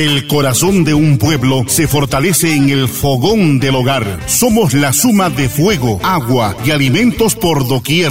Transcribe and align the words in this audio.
El 0.00 0.26
corazón 0.26 0.82
de 0.82 0.94
un 0.94 1.18
pueblo 1.18 1.64
se 1.66 1.86
fortalece 1.86 2.54
en 2.54 2.70
el 2.70 2.88
fogón 2.88 3.60
del 3.60 3.74
hogar. 3.74 4.18
Somos 4.26 4.72
la 4.72 4.94
suma 4.94 5.28
de 5.28 5.50
fuego, 5.50 6.00
agua 6.02 6.56
y 6.64 6.70
alimentos 6.70 7.34
por 7.34 7.68
doquier. 7.68 8.10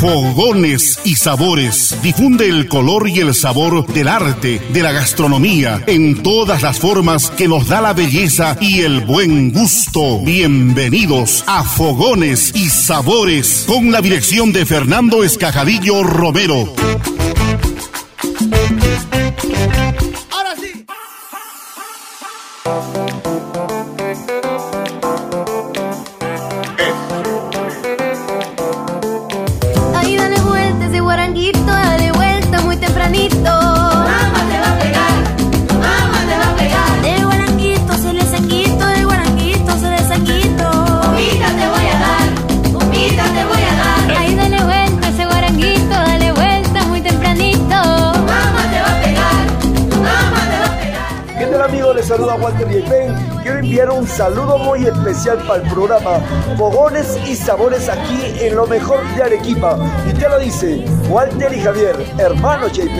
Fogones 0.00 1.00
y 1.04 1.16
sabores. 1.16 1.94
Difunde 2.02 2.48
el 2.48 2.68
color 2.68 3.06
y 3.06 3.20
el 3.20 3.34
sabor 3.34 3.86
del 3.88 4.08
arte, 4.08 4.62
de 4.72 4.82
la 4.82 4.92
gastronomía, 4.92 5.82
en 5.86 6.22
todas 6.22 6.62
las 6.62 6.78
formas 6.78 7.30
que 7.30 7.48
nos 7.48 7.68
da 7.68 7.82
la 7.82 7.92
belleza 7.92 8.56
y 8.62 8.80
el 8.80 9.02
buen 9.02 9.52
gusto. 9.52 10.20
Bienvenidos 10.20 11.44
a 11.46 11.64
Fogones 11.64 12.52
y 12.54 12.70
Sabores, 12.70 13.66
con 13.66 13.92
la 13.92 14.00
dirección 14.00 14.54
de 14.54 14.64
Fernando 14.64 15.22
Escajadillo 15.22 16.02
Romero. 16.02 16.72
Saludo 54.08 54.58
muy 54.58 54.84
especial 54.86 55.38
para 55.46 55.62
el 55.62 55.70
programa 55.70 56.18
Fogones 56.56 57.16
y 57.28 57.36
Sabores 57.36 57.88
aquí 57.88 58.34
en 58.40 58.56
lo 58.56 58.66
mejor 58.66 59.06
de 59.14 59.22
Arequipa. 59.22 59.78
Y 60.08 60.14
te 60.14 60.28
lo 60.28 60.40
dice 60.40 60.84
Walter 61.08 61.52
y 61.56 61.60
Javier, 61.60 61.94
hermano 62.18 62.66
JP. 62.66 62.98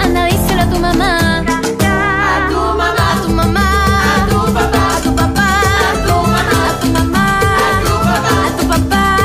Anda, 0.00 0.26
díselo 0.26 0.62
a 0.62 0.70
tu 0.70 0.78
mamá. 0.78 1.40
A 1.40 2.48
tu 2.48 2.54
mamá, 2.54 2.94
a 2.96 3.22
tu 3.22 3.28
mamá, 3.28 4.14
a 4.14 4.28
tu 4.28 4.54
papá, 4.54 4.96
a 4.96 5.00
tu 5.00 5.16
papá, 5.16 5.60
a 5.80 6.06
tu 6.06 6.14
mamá, 6.14 6.68
a 6.68 6.80
tu 6.80 6.86
mamá, 6.86 7.40
a 7.48 7.80
tu 7.80 7.98
papá, 7.98 8.46
a 8.46 8.56
tu 8.56 8.68
papá, 8.68 9.16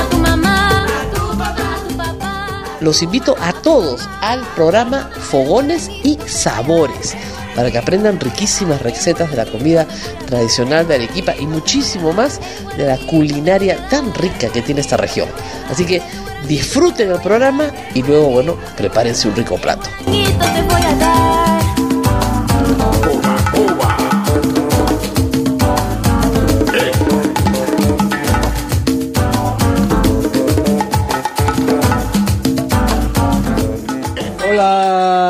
a 0.00 0.10
tu 0.10 0.18
mamá, 0.18 0.84
a 0.84 1.14
tu 1.14 1.38
papá, 1.38 1.64
a 1.76 1.88
tu 1.88 1.96
papá. 1.96 2.76
Los 2.80 3.02
invito 3.02 3.36
a 3.40 3.54
todos 3.54 4.06
al 4.20 4.42
programa 4.54 5.08
Fogones 5.30 5.88
y 6.04 6.18
Sabores 6.26 7.16
para 7.60 7.70
que 7.70 7.76
aprendan 7.76 8.18
riquísimas 8.18 8.80
recetas 8.80 9.30
de 9.30 9.36
la 9.36 9.44
comida 9.44 9.86
tradicional 10.24 10.88
de 10.88 10.94
Arequipa 10.94 11.34
y 11.38 11.46
muchísimo 11.46 12.10
más 12.10 12.40
de 12.78 12.86
la 12.86 12.96
culinaria 12.96 13.76
tan 13.90 14.14
rica 14.14 14.48
que 14.48 14.62
tiene 14.62 14.80
esta 14.80 14.96
región. 14.96 15.28
Así 15.70 15.84
que 15.84 16.00
disfruten 16.48 17.10
el 17.10 17.20
programa 17.20 17.66
y 17.92 18.02
luego, 18.02 18.28
bueno, 18.28 18.56
prepárense 18.78 19.28
un 19.28 19.36
rico 19.36 19.58
plato. 19.58 19.90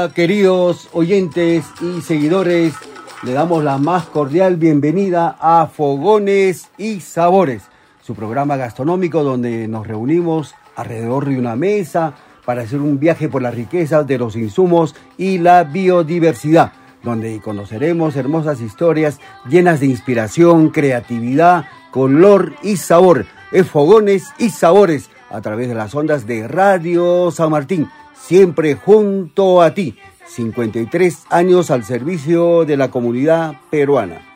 Queridos 0.09 0.89
oyentes 0.93 1.65
y 1.83 2.01
seguidores, 2.01 2.75
le 3.23 3.33
damos 3.33 3.63
la 3.63 3.77
más 3.77 4.07
cordial 4.07 4.57
bienvenida 4.57 5.37
a 5.39 5.67
Fogones 5.67 6.71
y 6.79 7.01
Sabores, 7.01 7.65
su 8.03 8.15
programa 8.15 8.57
gastronómico 8.57 9.23
donde 9.23 9.69
nos 9.69 9.87
reunimos 9.87 10.55
alrededor 10.75 11.27
de 11.27 11.39
una 11.39 11.55
mesa 11.55 12.15
para 12.47 12.63
hacer 12.63 12.81
un 12.81 12.99
viaje 12.99 13.29
por 13.29 13.43
las 13.43 13.55
riquezas 13.55 14.07
de 14.07 14.17
los 14.17 14.37
insumos 14.37 14.97
y 15.19 15.39
la 15.39 15.65
biodiversidad, 15.65 16.73
donde 17.03 17.41
conoceremos 17.41 18.17
hermosas 18.17 18.61
historias 18.63 19.21
llenas 19.49 19.81
de 19.81 19.87
inspiración, 19.87 20.71
creatividad, 20.71 21.67
color 21.91 22.55
y 22.63 22.79
sabor. 22.79 23.27
Es 23.53 23.69
Fogones 23.69 24.29
y 24.39 24.49
Sabores 24.49 25.11
a 25.29 25.43
través 25.43 25.69
de 25.69 25.75
las 25.75 25.95
ondas 25.95 26.27
de 26.27 26.49
Radio 26.49 27.31
San 27.31 27.51
Martín 27.51 27.89
siempre 28.21 28.75
junto 28.75 29.63
a 29.63 29.73
ti. 29.75 29.97
53 30.27 31.27
años 31.31 31.71
al 31.71 31.85
servicio 31.85 32.65
de 32.65 32.77
la 32.77 32.91
comunidad 32.91 33.55
peruana. 33.71 34.27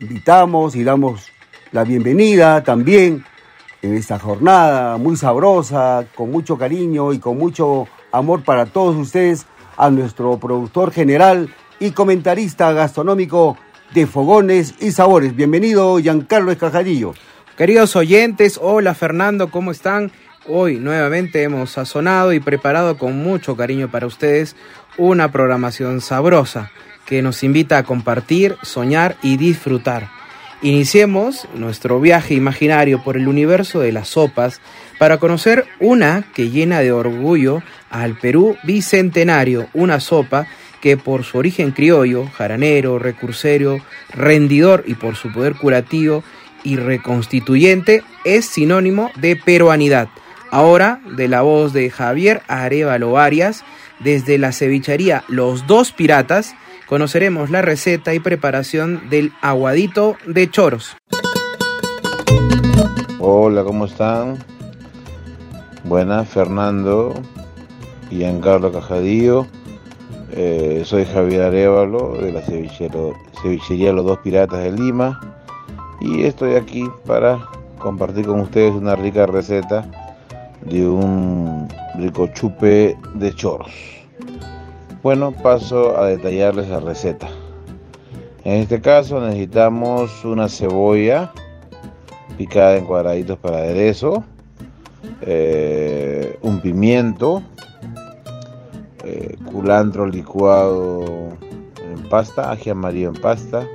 Invitamos 0.00 0.76
y 0.76 0.84
damos 0.84 1.30
la 1.72 1.84
bienvenida 1.84 2.62
también 2.62 3.24
en 3.82 3.94
esta 3.94 4.18
jornada 4.18 4.96
muy 4.98 5.16
sabrosa, 5.16 6.06
con 6.14 6.30
mucho 6.30 6.58
cariño 6.58 7.12
y 7.12 7.18
con 7.18 7.36
mucho 7.38 7.88
amor 8.12 8.44
para 8.44 8.66
todos 8.66 8.96
ustedes 8.96 9.46
a 9.76 9.90
nuestro 9.90 10.38
productor 10.38 10.92
general 10.92 11.54
y 11.78 11.90
comentarista 11.90 12.72
gastronómico 12.72 13.56
de 13.94 14.06
Fogones 14.06 14.74
y 14.80 14.92
Sabores. 14.92 15.36
Bienvenido, 15.36 15.98
Giancarlo 15.98 16.50
Escajadillo. 16.50 17.14
Queridos 17.56 17.96
oyentes, 17.96 18.58
hola 18.62 18.94
Fernando, 18.94 19.50
¿cómo 19.50 19.70
están? 19.70 20.12
Hoy 20.48 20.76
nuevamente 20.76 21.42
hemos 21.42 21.70
sazonado 21.70 22.32
y 22.32 22.40
preparado 22.40 22.98
con 22.98 23.18
mucho 23.18 23.56
cariño 23.56 23.90
para 23.90 24.06
ustedes 24.06 24.56
una 24.96 25.32
programación 25.32 26.00
sabrosa 26.00 26.70
que 27.04 27.22
nos 27.22 27.42
invita 27.42 27.78
a 27.78 27.82
compartir, 27.84 28.56
soñar 28.62 29.16
y 29.22 29.36
disfrutar. 29.36 30.10
Iniciemos 30.62 31.46
nuestro 31.54 32.00
viaje 32.00 32.34
imaginario 32.34 33.02
por 33.02 33.16
el 33.16 33.28
universo 33.28 33.80
de 33.80 33.92
las 33.92 34.08
sopas 34.08 34.60
para 34.98 35.18
conocer 35.18 35.66
una 35.80 36.24
que 36.34 36.50
llena 36.50 36.80
de 36.80 36.92
orgullo 36.92 37.62
al 37.90 38.18
Perú 38.18 38.56
bicentenario, 38.64 39.68
una 39.74 40.00
sopa 40.00 40.46
que 40.80 40.96
por 40.96 41.24
su 41.24 41.38
origen 41.38 41.72
criollo, 41.72 42.26
jaranero, 42.36 42.98
recursero, 42.98 43.78
rendidor 44.12 44.84
y 44.86 44.94
por 44.94 45.16
su 45.16 45.32
poder 45.32 45.54
curativo 45.56 46.22
y 46.62 46.76
reconstituyente 46.76 48.02
es 48.24 48.46
sinónimo 48.46 49.10
de 49.16 49.36
peruanidad. 49.36 50.08
Ahora, 50.50 51.00
de 51.16 51.28
la 51.28 51.42
voz 51.42 51.72
de 51.72 51.90
Javier 51.90 52.42
Arevalo 52.48 53.18
Arias, 53.18 53.64
desde 54.00 54.38
la 54.38 54.52
cevichería 54.52 55.24
Los 55.28 55.66
Dos 55.66 55.92
Piratas, 55.92 56.54
conoceremos 56.86 57.50
la 57.50 57.62
receta 57.62 58.14
y 58.14 58.20
preparación 58.20 59.08
del 59.10 59.32
aguadito 59.42 60.16
de 60.26 60.50
choros. 60.50 60.96
Hola, 63.18 63.64
¿cómo 63.64 63.86
están? 63.86 64.38
Buenas, 65.88 66.28
Fernando 66.28 67.14
y 68.10 68.16
Giancarlo 68.16 68.72
Cajadillo. 68.72 69.46
Eh, 70.32 70.82
soy 70.84 71.04
Javier 71.04 71.42
Arevalo 71.42 72.14
de 72.14 72.32
la 72.32 72.42
cevichería 72.42 73.92
Los 73.92 74.04
Dos 74.04 74.18
Piratas 74.18 74.64
de 74.64 74.72
Lima 74.72 75.20
y 76.00 76.24
estoy 76.24 76.56
aquí 76.56 76.90
para 77.06 77.38
compartir 77.78 78.26
con 78.26 78.40
ustedes 78.40 78.74
una 78.74 78.96
rica 78.96 79.26
receta 79.26 79.88
de 80.62 80.88
un 80.88 81.68
rico 81.98 82.26
chupe 82.34 82.98
de 83.14 83.32
choros. 83.32 83.70
Bueno, 85.04 85.30
paso 85.30 85.96
a 85.96 86.06
detallarles 86.06 86.68
la 86.68 86.80
receta. 86.80 87.28
En 88.42 88.54
este 88.54 88.80
caso 88.80 89.20
necesitamos 89.20 90.24
una 90.24 90.48
cebolla 90.48 91.30
picada 92.36 92.76
en 92.76 92.86
cuadraditos 92.86 93.38
para 93.38 93.58
aderezo, 93.58 94.24
eh, 95.22 96.38
un 96.42 96.60
pimiento, 96.60 97.42
eh, 99.04 99.36
culantro 99.44 100.06
licuado 100.06 101.04
en 101.80 102.08
pasta, 102.08 102.50
ají 102.50 102.70
amarillo 102.70 103.08
en 103.08 103.20
pasta, 103.20 103.66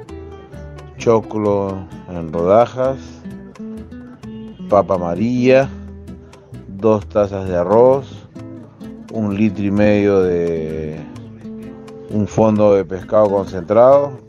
choclo 0.97 1.77
en 2.09 2.31
rodajas, 2.31 2.99
papa 4.69 4.95
amarilla, 4.95 5.69
dos 6.67 7.07
tazas 7.07 7.47
de 7.47 7.57
arroz, 7.57 8.27
un 9.13 9.35
litro 9.35 9.63
y 9.63 9.71
medio 9.71 10.21
de 10.21 10.99
un 12.09 12.27
fondo 12.27 12.73
de 12.73 12.85
pescado 12.85 13.29
concentrado, 13.29 14.19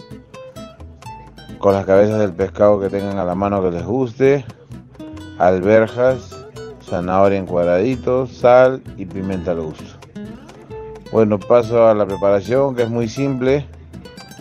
con 1.59 1.75
las 1.75 1.85
cabezas 1.85 2.19
del 2.19 2.33
pescado 2.33 2.81
que 2.81 2.89
tengan 2.89 3.19
a 3.19 3.25
la 3.25 3.35
mano 3.35 3.63
que 3.63 3.71
les 3.71 3.85
guste, 3.85 4.45
alberjas, 5.39 6.32
zanahoria 6.93 7.39
en 7.39 7.47
cuadraditos, 7.47 8.37
sal 8.37 8.83
y 8.99 9.07
pimienta 9.07 9.53
al 9.53 9.63
gusto. 9.63 9.85
Bueno, 11.11 11.39
paso 11.39 11.89
a 11.89 11.95
la 11.95 12.05
preparación 12.05 12.75
que 12.75 12.83
es 12.83 12.91
muy 12.91 13.09
simple. 13.09 13.67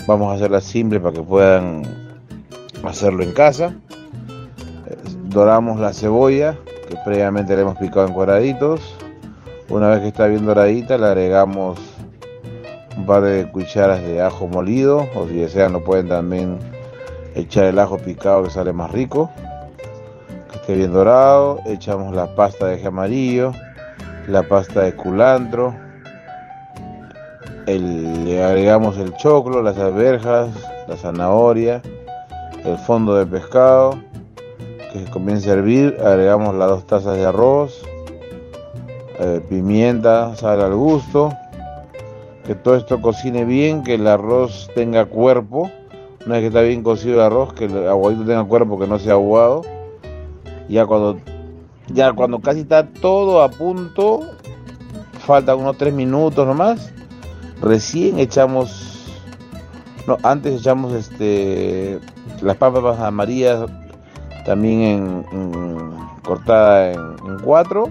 Vamos 0.06 0.32
a 0.32 0.36
hacerla 0.36 0.60
simple 0.60 1.00
para 1.00 1.14
que 1.14 1.22
puedan 1.22 1.84
hacerlo 2.84 3.24
en 3.24 3.32
casa. 3.32 3.74
Eh, 4.86 4.98
Doramos 5.30 5.80
la 5.80 5.94
cebolla 5.94 6.58
que 6.90 6.98
previamente 7.06 7.56
le 7.56 7.62
hemos 7.62 7.78
picado 7.78 8.08
en 8.08 8.14
cuadraditos. 8.14 8.82
Una 9.70 9.88
vez 9.88 10.02
que 10.02 10.08
está 10.10 10.28
bien 10.28 10.46
doradita 10.46 10.98
le 10.98 11.06
agregamos 11.06 11.80
un 12.98 13.06
par 13.06 13.24
de 13.24 13.50
cucharas 13.50 14.02
de 14.04 14.22
ajo 14.22 14.48
molido 14.48 15.08
o 15.16 15.26
si 15.26 15.36
desean 15.36 15.72
lo 15.72 15.82
pueden 15.86 16.10
también 16.10 16.60
echar 17.34 17.64
el 17.64 17.80
ajo 17.80 17.98
picado 17.98 18.44
que 18.44 18.50
sale 18.50 18.74
más 18.74 18.92
rico. 18.92 19.32
Bien 20.76 20.94
dorado. 20.94 21.60
Echamos 21.66 22.16
la 22.16 22.34
pasta 22.36 22.68
de 22.68 22.86
amarillo, 22.86 23.52
la 24.28 24.44
pasta 24.44 24.82
de 24.82 24.96
culantro, 24.96 25.76
el- 27.66 28.26
le 28.26 28.44
agregamos 28.44 28.98
el 28.98 29.14
choclo, 29.18 29.62
las 29.62 29.78
alberjas, 29.78 30.50
la 30.88 30.96
zanahoria, 30.98 31.82
el 32.64 32.78
fondo 32.80 33.16
de 33.16 33.26
pescado, 33.26 33.96
que 34.94 35.04
comience 35.12 35.50
a 35.50 35.54
hervir, 35.54 35.98
agregamos 36.04 36.56
las 36.56 36.70
dos 36.70 36.88
tazas 36.88 37.16
de 37.16 37.26
arroz, 37.26 37.82
eh, 39.20 39.42
pimienta, 39.50 40.36
sal 40.36 40.62
al 40.62 40.76
gusto, 40.76 41.32
que 42.46 42.56
todo 42.56 42.76
esto 42.76 43.02
cocine 43.02 43.46
bien, 43.46 43.84
que 43.84 43.96
el 43.96 44.08
arroz 44.08 44.70
tenga 44.74 45.06
cuerpo, 45.06 45.70
una 46.26 46.36
vez 46.36 46.42
que 46.42 46.48
está 46.48 46.62
bien 46.62 46.84
cocido 46.84 47.16
el 47.16 47.22
arroz, 47.22 47.54
que 47.54 47.66
el 47.66 47.88
aguadito 47.88 48.24
tenga 48.26 48.44
cuerpo, 48.44 48.80
que 48.80 48.88
no 48.88 48.98
sea 49.00 49.14
aguado, 49.14 49.62
ya 50.72 50.86
cuando, 50.86 51.20
ya 51.88 52.14
cuando 52.14 52.40
casi 52.40 52.62
está 52.62 52.88
todo 52.88 53.42
a 53.44 53.50
punto, 53.50 54.22
faltan 55.20 55.60
unos 55.60 55.78
3 55.78 55.94
minutos 55.94 56.46
nomás, 56.48 56.92
recién 57.62 58.20
echamos 58.20 58.88
no 60.08 60.18
antes 60.24 60.60
echamos 60.60 60.94
este 60.94 62.00
las 62.42 62.58
papas 62.58 63.00
amarillas 63.00 63.70
también 64.46 64.82
en, 64.82 65.26
en- 65.32 65.92
cortada 66.24 66.92
en, 66.92 67.38
cuatro 67.44 67.90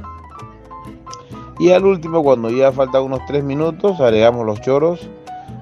y 1.61 1.71
al 1.71 1.85
último 1.85 2.23
cuando 2.25 2.51
ya 2.51 2.73
faltan 2.73 3.03
unos 3.03 3.21
3 3.27 3.45
minutos 3.45 4.01
agregamos 4.01 4.45
los 4.45 4.61
choros 4.61 5.09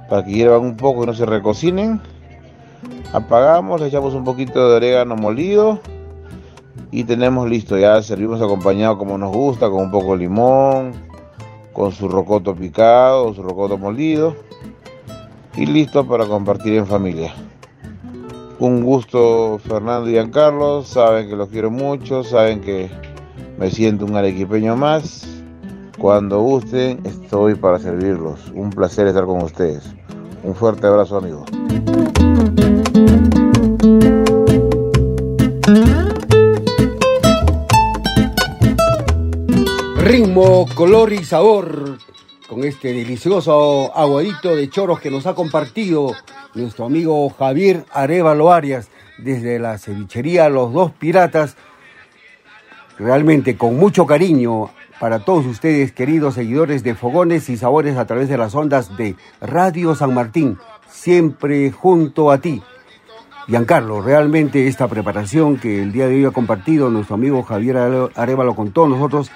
para 0.09 0.25
que 0.25 0.33
hiervan 0.33 0.63
un 0.63 0.77
poco 0.79 1.03
y 1.03 1.07
no 1.07 1.13
se 1.13 1.27
recocinen 1.27 2.01
apagamos 3.13 3.83
echamos 3.83 4.15
un 4.15 4.25
poquito 4.25 4.71
de 4.71 4.77
orégano 4.77 5.17
molido 5.17 5.81
y 6.91 7.05
tenemos 7.05 7.49
listo 7.49 7.77
ya 7.77 8.03
servimos 8.03 8.41
acompañado 8.41 8.99
como 8.99 9.19
nos 9.19 9.33
gusta 9.33 9.69
con 9.69 9.83
un 9.85 9.91
poco 9.91 10.13
de 10.13 10.19
limón 10.19 10.93
con 11.73 11.93
su 11.93 12.09
rocoto 12.09 12.57
picado, 12.57 13.33
su 13.35 13.43
rocoto 13.43 13.79
molido 13.79 14.35
y 15.57 15.65
listo 15.67 16.07
para 16.07 16.27
compartir 16.27 16.75
en 16.75 16.87
familia. 16.87 17.33
Un 18.59 18.83
gusto 18.83 19.61
Fernando 19.61 20.11
y 20.11 20.15
Giancarlo, 20.15 20.83
saben 20.83 21.29
que 21.29 21.37
los 21.37 21.49
quiero 21.49 21.71
mucho, 21.71 22.25
saben 22.25 22.61
que 22.61 22.91
me 23.59 23.71
siento 23.71 24.05
un 24.05 24.17
arequipeño 24.17 24.77
más. 24.77 25.25
Cuando 25.99 26.41
gusten 26.41 27.01
estoy 27.05 27.55
para 27.55 27.79
servirlos. 27.79 28.51
Un 28.55 28.71
placer 28.71 29.07
estar 29.07 29.27
con 29.27 29.43
ustedes. 29.43 29.85
Un 30.43 30.57
fuerte 30.57 30.87
abrazo 30.87 31.19
amigos. 31.19 31.49
Color 40.39 41.15
y 41.15 41.25
sabor 41.25 41.99
con 42.49 42.63
este 42.63 42.93
delicioso 42.93 43.93
aguadito 43.93 44.55
de 44.55 44.71
choros 44.71 45.01
que 45.01 45.11
nos 45.11 45.27
ha 45.27 45.35
compartido 45.35 46.13
nuestro 46.55 46.85
amigo 46.85 47.29
Javier 47.31 47.85
Arevalo 47.91 48.53
Arias 48.53 48.89
desde 49.19 49.59
la 49.59 49.79
cevichería 49.79 50.49
Los 50.49 50.73
Dos 50.73 50.93
Piratas. 50.93 51.57
Realmente 53.01 53.57
con 53.57 53.77
mucho 53.79 54.07
cariño 54.07 54.71
para 55.01 55.25
todos 55.25 55.45
ustedes, 55.45 55.91
queridos 55.91 56.35
seguidores 56.35 56.85
de 56.85 56.95
Fogones 56.95 57.49
y 57.49 57.57
Sabores 57.57 57.97
a 57.97 58.07
través 58.07 58.29
de 58.29 58.39
las 58.39 58.55
ondas 58.55 58.97
de 58.97 59.17
Radio 59.41 59.97
San 59.97 60.15
Martín, 60.15 60.57
siempre 60.89 61.73
junto 61.73 62.31
a 62.31 62.39
ti. 62.39 62.63
Giancarlo, 63.49 64.03
realmente 64.03 64.69
esta 64.69 64.87
preparación 64.87 65.57
que 65.59 65.83
el 65.83 65.91
día 65.91 66.07
de 66.07 66.15
hoy 66.15 66.25
ha 66.27 66.31
compartido 66.31 66.91
nuestro 66.91 67.17
amigo 67.17 67.43
Javier 67.43 68.11
Arevalo 68.15 68.55
con 68.55 68.71
todos 68.71 68.89
nosotros, 68.89 69.33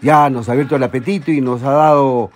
ya 0.00 0.30
nos 0.30 0.48
ha 0.48 0.52
abierto 0.52 0.76
el 0.76 0.82
apetito 0.82 1.30
y 1.30 1.40
nos 1.40 1.62
ha 1.62 1.72
dado 1.72 2.30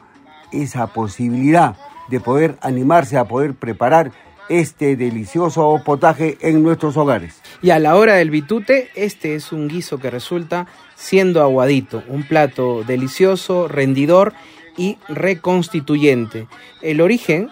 esa 0.53 0.89
posibilidad 0.89 1.77
de 2.09 2.21
poder 2.21 2.57
animarse 2.61 3.17
a 3.17 3.25
poder 3.25 3.55
preparar 3.55 4.13
este 4.49 4.97
delicioso 4.97 5.81
potaje 5.85 6.37
en 6.41 6.63
nuestros 6.63 6.97
hogares. 6.97 7.41
Y 7.63 7.71
a 7.71 7.79
la 7.79 7.95
hora 7.95 8.15
del 8.15 8.31
bitute, 8.31 8.91
este 8.97 9.37
es 9.37 9.53
un 9.53 9.69
guiso 9.69 9.99
que 9.99 10.11
resulta 10.11 10.67
siendo 10.97 11.41
aguadito, 11.41 12.03
un 12.09 12.25
plato 12.25 12.83
delicioso, 12.83 13.69
rendidor 13.69 14.35
y 14.77 14.99
reconstituyente. 15.09 16.49
El 16.83 17.01
origen 17.01 17.49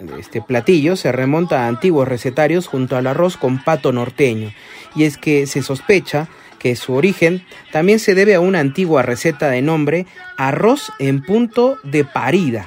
de 0.00 0.20
este 0.20 0.40
platillo 0.40 0.96
se 0.96 1.12
remonta 1.12 1.64
a 1.64 1.68
antiguos 1.68 2.08
recetarios 2.08 2.66
junto 2.66 2.96
al 2.96 3.06
arroz 3.06 3.36
con 3.36 3.62
pato 3.62 3.92
norteño, 3.92 4.52
y 4.94 5.04
es 5.04 5.18
que 5.18 5.46
se 5.46 5.62
sospecha 5.62 6.28
que 6.58 6.76
su 6.76 6.94
origen 6.94 7.44
también 7.72 7.98
se 7.98 8.14
debe 8.14 8.34
a 8.34 8.40
una 8.40 8.60
antigua 8.60 9.02
receta 9.02 9.48
de 9.48 9.62
nombre 9.62 10.06
arroz 10.36 10.92
en 10.98 11.22
punto 11.22 11.78
de 11.82 12.04
parida, 12.04 12.66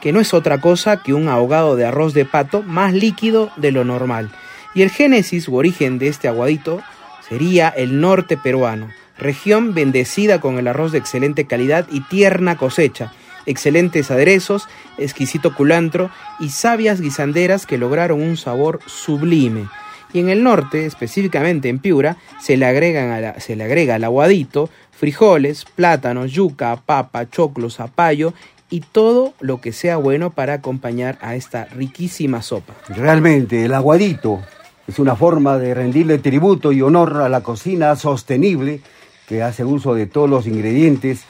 que 0.00 0.12
no 0.12 0.20
es 0.20 0.34
otra 0.34 0.60
cosa 0.60 1.02
que 1.02 1.14
un 1.14 1.28
ahogado 1.28 1.76
de 1.76 1.86
arroz 1.86 2.14
de 2.14 2.24
pato 2.24 2.62
más 2.62 2.92
líquido 2.94 3.50
de 3.56 3.72
lo 3.72 3.84
normal. 3.84 4.30
Y 4.74 4.82
el 4.82 4.90
génesis 4.90 5.48
u 5.48 5.56
origen 5.56 5.98
de 5.98 6.08
este 6.08 6.28
aguadito 6.28 6.82
sería 7.28 7.68
el 7.68 8.00
norte 8.00 8.36
peruano, 8.36 8.90
región 9.18 9.74
bendecida 9.74 10.40
con 10.40 10.58
el 10.58 10.68
arroz 10.68 10.92
de 10.92 10.98
excelente 10.98 11.46
calidad 11.46 11.86
y 11.90 12.00
tierna 12.00 12.56
cosecha, 12.56 13.12
excelentes 13.46 14.10
aderezos, 14.10 14.68
exquisito 14.98 15.54
culantro 15.54 16.10
y 16.38 16.50
sabias 16.50 17.00
guisanderas 17.00 17.66
que 17.66 17.78
lograron 17.78 18.20
un 18.20 18.36
sabor 18.36 18.80
sublime. 18.86 19.68
Y 20.12 20.20
en 20.20 20.28
el 20.28 20.42
norte, 20.42 20.86
específicamente 20.86 21.68
en 21.68 21.78
Piura, 21.78 22.16
se 22.40 22.56
le, 22.56 22.66
agregan 22.66 23.34
se 23.40 23.56
le 23.56 23.64
agrega 23.64 23.94
al 23.94 24.04
aguadito 24.04 24.70
frijoles, 24.92 25.64
plátanos, 25.64 26.30
yuca, 26.30 26.76
papa, 26.84 27.30
choclo, 27.30 27.70
zapallo 27.70 28.34
y 28.68 28.80
todo 28.80 29.32
lo 29.40 29.60
que 29.60 29.72
sea 29.72 29.96
bueno 29.96 30.30
para 30.30 30.54
acompañar 30.54 31.18
a 31.22 31.36
esta 31.36 31.64
riquísima 31.64 32.42
sopa. 32.42 32.74
Realmente 32.88 33.64
el 33.64 33.72
aguadito 33.72 34.40
es 34.86 34.98
una 34.98 35.16
forma 35.16 35.56
de 35.56 35.72
rendirle 35.72 36.18
tributo 36.18 36.72
y 36.72 36.82
honor 36.82 37.22
a 37.22 37.28
la 37.28 37.42
cocina 37.42 37.96
sostenible 37.96 38.80
que 39.26 39.42
hace 39.42 39.64
uso 39.64 39.94
de 39.94 40.06
todos 40.06 40.28
los 40.28 40.46
ingredientes 40.46 41.22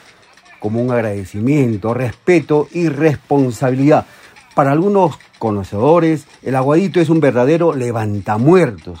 como 0.59 0.81
un 0.81 0.91
agradecimiento, 0.91 1.93
respeto 1.93 2.67
y 2.71 2.89
responsabilidad. 2.89 4.05
Para 4.53 4.71
algunos 4.71 5.17
conocedores, 5.41 6.27
el 6.43 6.55
aguadito 6.55 7.01
es 7.01 7.09
un 7.09 7.19
verdadero 7.19 7.73
levantamuertos. 7.73 8.99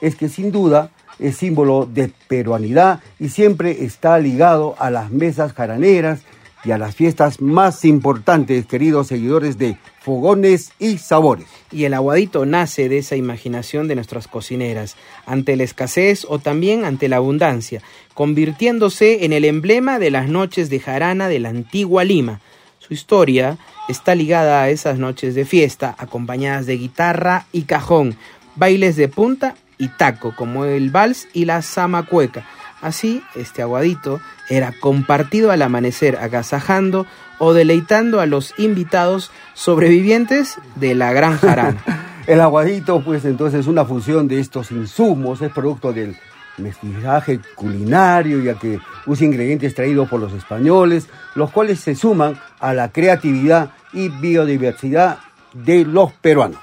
Es 0.00 0.16
que 0.16 0.30
sin 0.30 0.50
duda 0.50 0.90
es 1.18 1.36
símbolo 1.36 1.84
de 1.84 2.10
peruanidad 2.28 3.00
y 3.20 3.28
siempre 3.28 3.84
está 3.84 4.18
ligado 4.18 4.74
a 4.78 4.88
las 4.88 5.10
mesas 5.10 5.52
jaraneras 5.52 6.22
y 6.64 6.70
a 6.70 6.78
las 6.78 6.94
fiestas 6.94 7.42
más 7.42 7.84
importantes, 7.84 8.64
queridos 8.64 9.08
seguidores 9.08 9.58
de 9.58 9.76
Fogones 10.00 10.72
y 10.78 10.96
Sabores. 10.96 11.46
Y 11.70 11.84
el 11.84 11.92
aguadito 11.92 12.46
nace 12.46 12.88
de 12.88 12.96
esa 12.96 13.16
imaginación 13.16 13.86
de 13.86 13.94
nuestras 13.94 14.28
cocineras, 14.28 14.96
ante 15.26 15.56
la 15.56 15.64
escasez 15.64 16.24
o 16.26 16.38
también 16.38 16.86
ante 16.86 17.08
la 17.08 17.16
abundancia, 17.16 17.82
convirtiéndose 18.14 19.26
en 19.26 19.34
el 19.34 19.44
emblema 19.44 19.98
de 19.98 20.10
las 20.10 20.26
noches 20.28 20.70
de 20.70 20.80
jarana 20.80 21.28
de 21.28 21.40
la 21.40 21.50
antigua 21.50 22.02
Lima. 22.04 22.40
Su 22.86 22.94
historia 22.94 23.58
está 23.88 24.16
ligada 24.16 24.60
a 24.60 24.68
esas 24.68 24.98
noches 24.98 25.36
de 25.36 25.44
fiesta, 25.44 25.94
acompañadas 25.98 26.66
de 26.66 26.76
guitarra 26.78 27.46
y 27.52 27.62
cajón, 27.62 28.16
bailes 28.56 28.96
de 28.96 29.06
punta 29.06 29.54
y 29.78 29.86
taco, 29.86 30.34
como 30.34 30.64
el 30.64 30.90
vals 30.90 31.28
y 31.32 31.44
la 31.44 31.62
zamacueca. 31.62 32.44
Así, 32.80 33.22
este 33.36 33.62
aguadito 33.62 34.20
era 34.48 34.74
compartido 34.80 35.52
al 35.52 35.62
amanecer, 35.62 36.16
agasajando 36.16 37.06
o 37.38 37.52
deleitando 37.52 38.20
a 38.20 38.26
los 38.26 38.52
invitados 38.58 39.30
sobrevivientes 39.54 40.58
de 40.74 40.96
la 40.96 41.12
gran 41.12 41.38
jarana. 41.38 41.84
El 42.26 42.40
aguadito, 42.40 43.02
pues 43.02 43.24
entonces 43.24 43.60
es 43.60 43.66
una 43.66 43.84
fusión 43.84 44.28
de 44.28 44.38
estos 44.38 44.70
insumos, 44.70 45.42
es 45.42 45.50
producto 45.50 45.92
del 45.92 46.16
mestizaje 46.62 47.40
culinario, 47.54 48.40
ya 48.40 48.54
que 48.54 48.78
usa 49.06 49.26
ingredientes 49.26 49.74
traídos 49.74 50.08
por 50.08 50.20
los 50.20 50.32
españoles, 50.32 51.08
los 51.34 51.50
cuales 51.50 51.80
se 51.80 51.94
suman 51.94 52.38
a 52.60 52.72
la 52.74 52.90
creatividad 52.92 53.72
y 53.92 54.08
biodiversidad 54.08 55.18
de 55.52 55.84
los 55.84 56.12
peruanos. 56.12 56.60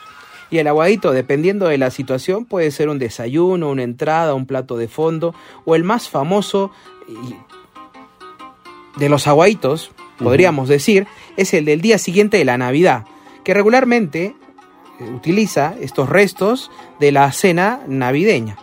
Y 0.52 0.58
el 0.58 0.68
aguadito, 0.68 1.12
dependiendo 1.12 1.68
de 1.68 1.78
la 1.78 1.92
situación, 1.92 2.46
puede 2.46 2.72
ser 2.72 2.90
un 2.90 2.98
desayuno, 2.98 3.70
una 3.70 3.84
entrada, 3.84 4.34
un 4.34 4.48
plato 4.48 4.78
de 4.78 4.88
fondo 4.88 5.36
o 5.66 5.76
el 5.76 5.84
más 5.84 6.10
famoso 6.10 6.72
de 8.98 9.10
los 9.10 9.28
aguaditos, 9.28 9.92
podríamos 10.18 10.68
decir, 10.68 11.08
es 11.38 11.54
el 11.54 11.66
del 11.66 11.82
día 11.82 11.98
siguiente 11.98 12.38
de 12.38 12.46
la 12.46 12.58
Navidad, 12.58 13.06
que 13.44 13.54
regularmente 13.54 14.36
eh, 15.00 15.04
utiliza 15.04 15.76
estos 15.80 16.10
restos 16.10 16.72
de 17.00 17.12
la 17.12 17.32
cena 17.32 17.82
navideña. 17.88 18.58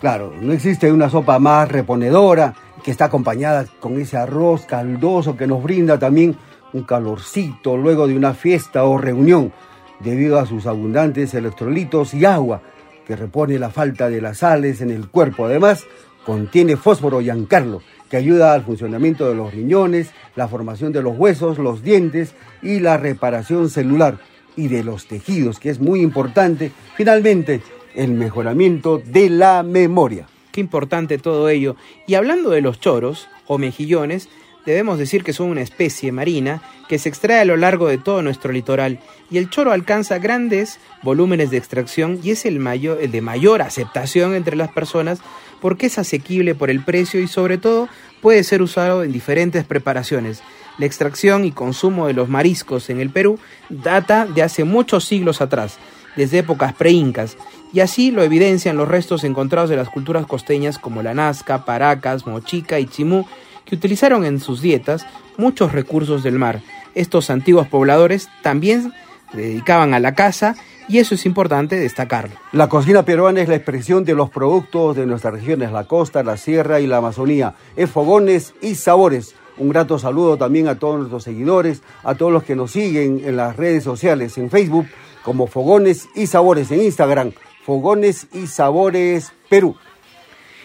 Claro, 0.00 0.34
no 0.40 0.52
existe 0.52 0.92
una 0.92 1.08
sopa 1.08 1.38
más 1.38 1.70
reponedora 1.70 2.54
que 2.84 2.90
está 2.90 3.06
acompañada 3.06 3.64
con 3.80 3.98
ese 3.98 4.18
arroz 4.18 4.66
caldoso 4.66 5.36
que 5.36 5.46
nos 5.46 5.62
brinda 5.62 5.98
también 5.98 6.36
un 6.74 6.82
calorcito 6.82 7.78
luego 7.78 8.06
de 8.06 8.14
una 8.14 8.34
fiesta 8.34 8.84
o 8.84 8.98
reunión, 8.98 9.52
debido 10.00 10.38
a 10.38 10.44
sus 10.44 10.66
abundantes 10.66 11.32
electrolitos 11.32 12.12
y 12.12 12.26
agua 12.26 12.60
que 13.06 13.16
repone 13.16 13.58
la 13.58 13.70
falta 13.70 14.10
de 14.10 14.20
las 14.20 14.38
sales 14.38 14.82
en 14.82 14.90
el 14.90 15.08
cuerpo. 15.08 15.46
Además, 15.46 15.84
contiene 16.26 16.76
fósforo 16.76 17.22
y 17.22 17.30
ancarlo, 17.30 17.80
que 18.10 18.18
ayuda 18.18 18.52
al 18.52 18.64
funcionamiento 18.64 19.28
de 19.28 19.34
los 19.34 19.54
riñones, 19.54 20.10
la 20.34 20.48
formación 20.48 20.92
de 20.92 21.02
los 21.02 21.16
huesos, 21.16 21.58
los 21.58 21.82
dientes 21.82 22.34
y 22.62 22.80
la 22.80 22.98
reparación 22.98 23.70
celular 23.70 24.18
y 24.56 24.68
de 24.68 24.82
los 24.82 25.06
tejidos, 25.06 25.58
que 25.58 25.70
es 25.70 25.80
muy 25.80 26.00
importante. 26.00 26.72
Finalmente, 26.96 27.62
el 27.96 28.12
mejoramiento 28.12 29.02
de 29.04 29.30
la 29.30 29.62
memoria. 29.62 30.26
Qué 30.52 30.60
importante 30.60 31.18
todo 31.18 31.48
ello. 31.48 31.76
Y 32.06 32.14
hablando 32.14 32.50
de 32.50 32.60
los 32.60 32.80
choros 32.80 33.28
o 33.46 33.58
mejillones, 33.58 34.28
debemos 34.64 34.98
decir 34.98 35.22
que 35.22 35.32
son 35.32 35.48
una 35.48 35.62
especie 35.62 36.12
marina 36.12 36.60
que 36.88 36.98
se 36.98 37.08
extrae 37.08 37.40
a 37.40 37.44
lo 37.44 37.56
largo 37.56 37.88
de 37.88 37.98
todo 37.98 38.20
nuestro 38.22 38.52
litoral 38.52 39.00
y 39.30 39.38
el 39.38 39.48
choro 39.48 39.72
alcanza 39.72 40.18
grandes 40.18 40.78
volúmenes 41.02 41.50
de 41.50 41.56
extracción 41.56 42.20
y 42.22 42.32
es 42.32 42.44
el, 42.44 42.58
mayor, 42.58 42.98
el 43.00 43.12
de 43.12 43.20
mayor 43.20 43.62
aceptación 43.62 44.34
entre 44.34 44.56
las 44.56 44.70
personas 44.70 45.20
porque 45.60 45.86
es 45.86 45.98
asequible 45.98 46.54
por 46.54 46.70
el 46.70 46.84
precio 46.84 47.20
y 47.20 47.28
sobre 47.28 47.58
todo 47.58 47.88
puede 48.20 48.44
ser 48.44 48.60
usado 48.60 49.02
en 49.04 49.12
diferentes 49.12 49.64
preparaciones. 49.64 50.42
La 50.78 50.86
extracción 50.86 51.44
y 51.44 51.52
consumo 51.52 52.06
de 52.06 52.12
los 52.12 52.28
mariscos 52.28 52.90
en 52.90 53.00
el 53.00 53.10
Perú 53.10 53.38
data 53.68 54.26
de 54.26 54.42
hace 54.42 54.64
muchos 54.64 55.04
siglos 55.04 55.40
atrás, 55.40 55.78
desde 56.16 56.38
épocas 56.38 56.72
preincas, 56.72 57.36
y 57.72 57.80
así 57.80 58.10
lo 58.10 58.22
evidencian 58.22 58.76
los 58.76 58.88
restos 58.88 59.24
encontrados 59.24 59.70
de 59.70 59.76
las 59.76 59.90
culturas 59.90 60.26
costeñas 60.26 60.78
como 60.78 61.02
la 61.02 61.14
Nazca, 61.14 61.64
Paracas, 61.64 62.26
Mochica 62.26 62.80
y 62.80 62.86
Chimú, 62.86 63.26
que 63.64 63.74
utilizaron 63.74 64.24
en 64.24 64.40
sus 64.40 64.62
dietas 64.62 65.06
muchos 65.36 65.72
recursos 65.72 66.22
del 66.22 66.38
mar. 66.38 66.62
Estos 66.94 67.28
antiguos 67.30 67.66
pobladores 67.66 68.28
también 68.42 68.92
se 69.32 69.38
dedicaban 69.38 69.92
a 69.92 70.00
la 70.00 70.14
caza 70.14 70.54
y 70.88 70.98
eso 70.98 71.14
es 71.14 71.26
importante 71.26 71.76
destacarlo. 71.76 72.36
La 72.52 72.68
cocina 72.68 73.04
peruana 73.04 73.42
es 73.42 73.48
la 73.48 73.56
expresión 73.56 74.04
de 74.04 74.14
los 74.14 74.30
productos 74.30 74.96
de 74.96 75.04
nuestras 75.04 75.34
regiones, 75.34 75.72
la 75.72 75.84
costa, 75.84 76.22
la 76.22 76.36
sierra 76.36 76.80
y 76.80 76.86
la 76.86 76.98
Amazonía. 76.98 77.54
Es 77.74 77.90
fogones 77.90 78.54
y 78.62 78.76
sabores. 78.76 79.34
Un 79.58 79.70
grato 79.70 79.98
saludo 79.98 80.36
también 80.36 80.68
a 80.68 80.78
todos 80.78 80.98
nuestros 80.98 81.24
seguidores, 81.24 81.82
a 82.04 82.14
todos 82.14 82.30
los 82.30 82.44
que 82.44 82.54
nos 82.54 82.70
siguen 82.70 83.22
en 83.24 83.36
las 83.36 83.56
redes 83.56 83.84
sociales, 83.84 84.36
en 84.38 84.50
Facebook, 84.50 84.86
como 85.26 85.48
Fogones 85.48 86.08
y 86.14 86.28
Sabores, 86.28 86.70
en 86.70 86.84
Instagram, 86.84 87.32
Fogones 87.64 88.28
y 88.32 88.46
Sabores 88.46 89.32
Perú. 89.48 89.74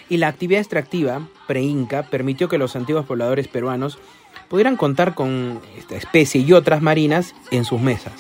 Y 0.08 0.18
la 0.18 0.28
actividad 0.28 0.62
extractiva 0.62 1.28
pre-inca 1.48 2.04
permitió 2.04 2.48
que 2.48 2.60
los 2.60 2.76
antiguos 2.76 3.08
pobladores 3.08 3.48
peruanos 3.48 3.98
pudieran 4.50 4.78
contar 4.78 5.16
con 5.16 5.60
esta 5.80 5.96
especie 5.96 6.42
y 6.42 6.54
otras 6.54 6.84
marinas 6.84 7.34
en 7.50 7.66
sus 7.66 7.82
mesas. 7.82 8.14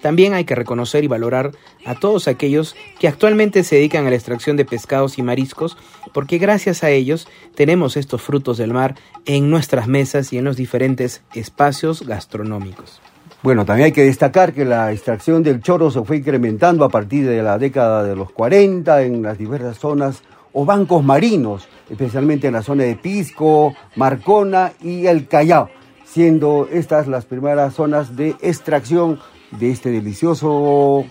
También 0.00 0.32
hay 0.32 0.44
que 0.44 0.54
reconocer 0.54 1.02
y 1.02 1.08
valorar 1.08 1.50
a 1.84 1.96
todos 1.96 2.28
aquellos 2.28 2.76
que 3.00 3.08
actualmente 3.08 3.64
se 3.64 3.74
dedican 3.74 4.06
a 4.06 4.10
la 4.10 4.16
extracción 4.16 4.56
de 4.56 4.64
pescados 4.64 5.18
y 5.18 5.22
mariscos, 5.22 5.76
porque 6.12 6.38
gracias 6.38 6.84
a 6.84 6.90
ellos 6.90 7.26
tenemos 7.56 7.96
estos 7.96 8.22
frutos 8.22 8.58
del 8.58 8.72
mar 8.72 8.94
en 9.26 9.50
nuestras 9.50 9.88
mesas 9.88 10.32
y 10.32 10.38
en 10.38 10.44
los 10.44 10.56
diferentes 10.56 11.22
espacios 11.34 12.06
gastronómicos. 12.06 13.00
Bueno, 13.42 13.64
también 13.64 13.86
hay 13.86 13.92
que 13.92 14.04
destacar 14.04 14.52
que 14.52 14.66
la 14.66 14.92
extracción 14.92 15.42
del 15.42 15.62
choro 15.62 15.90
se 15.90 16.02
fue 16.02 16.18
incrementando 16.18 16.84
a 16.84 16.90
partir 16.90 17.26
de 17.26 17.42
la 17.42 17.56
década 17.56 18.04
de 18.04 18.14
los 18.14 18.30
40 18.32 19.02
en 19.02 19.22
las 19.22 19.38
diversas 19.38 19.78
zonas 19.78 20.22
o 20.52 20.66
bancos 20.66 21.02
marinos, 21.02 21.66
especialmente 21.88 22.48
en 22.48 22.52
la 22.52 22.62
zona 22.62 22.84
de 22.84 22.96
Pisco, 22.96 23.74
Marcona 23.96 24.72
y 24.82 25.06
el 25.06 25.26
Callao, 25.26 25.70
siendo 26.04 26.68
estas 26.70 27.06
las 27.06 27.24
primeras 27.24 27.72
zonas 27.72 28.14
de 28.14 28.36
extracción 28.42 29.18
de 29.52 29.70
este 29.70 29.90
delicioso 29.90 31.06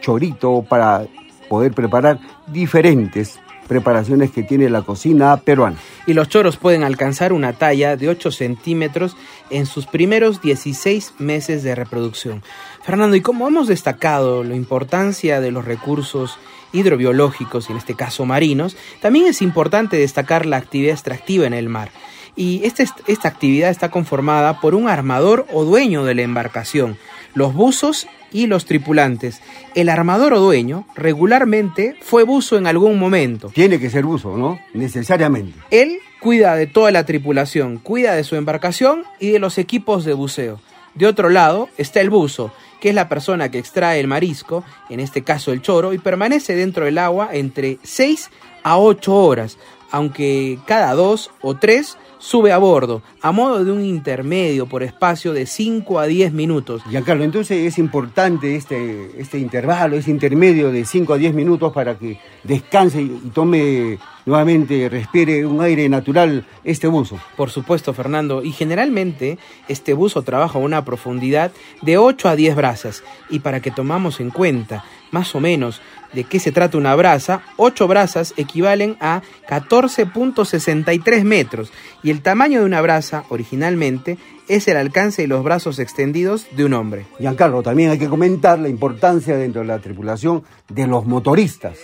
chorito 0.00 0.64
para 0.68 1.06
poder 1.48 1.72
preparar 1.72 2.18
diferentes 2.48 3.38
preparaciones 3.66 4.30
que 4.30 4.42
tiene 4.42 4.68
la 4.70 4.82
cocina 4.82 5.36
peruana. 5.38 5.76
Y 6.06 6.12
los 6.12 6.28
choros 6.28 6.56
pueden 6.56 6.84
alcanzar 6.84 7.32
una 7.32 7.52
talla 7.52 7.96
de 7.96 8.08
8 8.08 8.30
centímetros 8.30 9.16
en 9.50 9.66
sus 9.66 9.86
primeros 9.86 10.40
16 10.40 11.14
meses 11.18 11.62
de 11.62 11.74
reproducción. 11.74 12.42
Fernando, 12.82 13.16
y 13.16 13.20
como 13.20 13.48
hemos 13.48 13.66
destacado 13.66 14.44
la 14.44 14.54
importancia 14.54 15.40
de 15.40 15.50
los 15.50 15.64
recursos 15.64 16.38
hidrobiológicos, 16.72 17.68
y 17.68 17.72
en 17.72 17.78
este 17.78 17.94
caso 17.94 18.26
marinos, 18.26 18.76
también 19.00 19.26
es 19.26 19.42
importante 19.42 19.96
destacar 19.96 20.44
la 20.44 20.56
actividad 20.56 20.92
extractiva 20.92 21.46
en 21.46 21.54
el 21.54 21.68
mar. 21.68 21.90
Y 22.36 22.64
esta, 22.64 22.84
esta 23.06 23.28
actividad 23.28 23.70
está 23.70 23.90
conformada 23.90 24.60
por 24.60 24.74
un 24.74 24.88
armador 24.88 25.46
o 25.52 25.64
dueño 25.64 26.04
de 26.04 26.16
la 26.16 26.22
embarcación, 26.22 26.98
los 27.34 27.54
buzos 27.54 28.08
y 28.34 28.46
los 28.48 28.66
tripulantes. 28.66 29.40
El 29.74 29.88
armador 29.88 30.34
o 30.34 30.40
dueño 30.40 30.86
regularmente 30.94 31.96
fue 32.02 32.24
buzo 32.24 32.58
en 32.58 32.66
algún 32.66 32.98
momento. 32.98 33.48
Tiene 33.48 33.78
que 33.80 33.88
ser 33.88 34.04
buzo, 34.04 34.36
¿no? 34.36 34.58
Necesariamente. 34.74 35.58
Él 35.70 36.00
cuida 36.20 36.56
de 36.56 36.66
toda 36.66 36.90
la 36.90 37.06
tripulación, 37.06 37.78
cuida 37.78 38.14
de 38.14 38.24
su 38.24 38.36
embarcación 38.36 39.04
y 39.20 39.30
de 39.30 39.38
los 39.38 39.56
equipos 39.56 40.04
de 40.04 40.12
buceo. 40.12 40.60
De 40.94 41.06
otro 41.06 41.28
lado 41.28 41.68
está 41.78 42.00
el 42.00 42.10
buzo, 42.10 42.52
que 42.80 42.90
es 42.90 42.94
la 42.94 43.08
persona 43.08 43.50
que 43.50 43.58
extrae 43.58 44.00
el 44.00 44.08
marisco, 44.08 44.64
en 44.90 45.00
este 45.00 45.22
caso 45.22 45.52
el 45.52 45.62
choro, 45.62 45.92
y 45.92 45.98
permanece 45.98 46.54
dentro 46.56 46.84
del 46.84 46.98
agua 46.98 47.30
entre 47.32 47.78
6 47.82 48.30
a 48.62 48.78
8 48.78 49.14
horas, 49.14 49.58
aunque 49.90 50.58
cada 50.66 50.92
dos 50.94 51.30
o 51.40 51.54
tres 51.54 51.96
sube 52.24 52.52
a 52.52 52.58
bordo, 52.58 53.02
a 53.20 53.32
modo 53.32 53.62
de 53.62 53.70
un 53.70 53.84
intermedio 53.84 54.64
por 54.66 54.82
espacio 54.82 55.34
de 55.34 55.44
5 55.44 55.98
a 55.98 56.06
10 56.06 56.32
minutos. 56.32 56.82
Giancarlo, 56.88 57.22
entonces 57.22 57.58
es 57.58 57.78
importante 57.78 58.56
este, 58.56 59.10
este 59.20 59.38
intervalo, 59.38 59.96
ese 59.96 60.10
intermedio 60.10 60.72
de 60.72 60.86
5 60.86 61.12
a 61.12 61.18
10 61.18 61.34
minutos 61.34 61.70
para 61.74 61.98
que 61.98 62.18
descanse 62.42 63.02
y 63.02 63.08
tome 63.34 63.98
nuevamente, 64.24 64.88
respire 64.88 65.44
un 65.44 65.60
aire 65.60 65.86
natural 65.90 66.46
este 66.64 66.86
buzo. 66.86 67.18
Por 67.36 67.50
supuesto, 67.50 67.92
Fernando, 67.92 68.42
y 68.42 68.52
generalmente 68.52 69.36
este 69.68 69.92
buzo 69.92 70.22
trabaja 70.22 70.58
a 70.58 70.62
una 70.62 70.82
profundidad 70.82 71.52
de 71.82 71.98
8 71.98 72.30
a 72.30 72.36
10 72.36 72.56
brazas, 72.56 73.04
y 73.28 73.40
para 73.40 73.60
que 73.60 73.70
tomamos 73.70 74.18
en 74.20 74.30
cuenta 74.30 74.82
más 75.10 75.34
o 75.34 75.40
menos 75.40 75.82
de 76.14 76.24
qué 76.24 76.38
se 76.38 76.52
trata 76.52 76.78
una 76.78 76.94
brasa, 76.94 77.42
8 77.56 77.88
brazas 77.88 78.34
equivalen 78.36 78.96
a 79.00 79.22
14.63 79.48 81.24
metros 81.24 81.72
y 82.02 82.10
el 82.10 82.22
tamaño 82.22 82.60
de 82.60 82.66
una 82.66 82.80
brasa 82.80 83.24
originalmente 83.28 84.18
es 84.48 84.68
el 84.68 84.76
alcance 84.76 85.22
de 85.22 85.28
los 85.28 85.42
brazos 85.42 85.78
extendidos 85.78 86.46
de 86.56 86.64
un 86.64 86.74
hombre. 86.74 87.06
Giancarlo, 87.18 87.62
también 87.62 87.90
hay 87.90 87.98
que 87.98 88.08
comentar 88.08 88.58
la 88.58 88.68
importancia 88.68 89.36
dentro 89.36 89.62
de 89.62 89.68
la 89.68 89.78
tripulación 89.78 90.44
de 90.68 90.86
los 90.86 91.06
motoristas, 91.06 91.78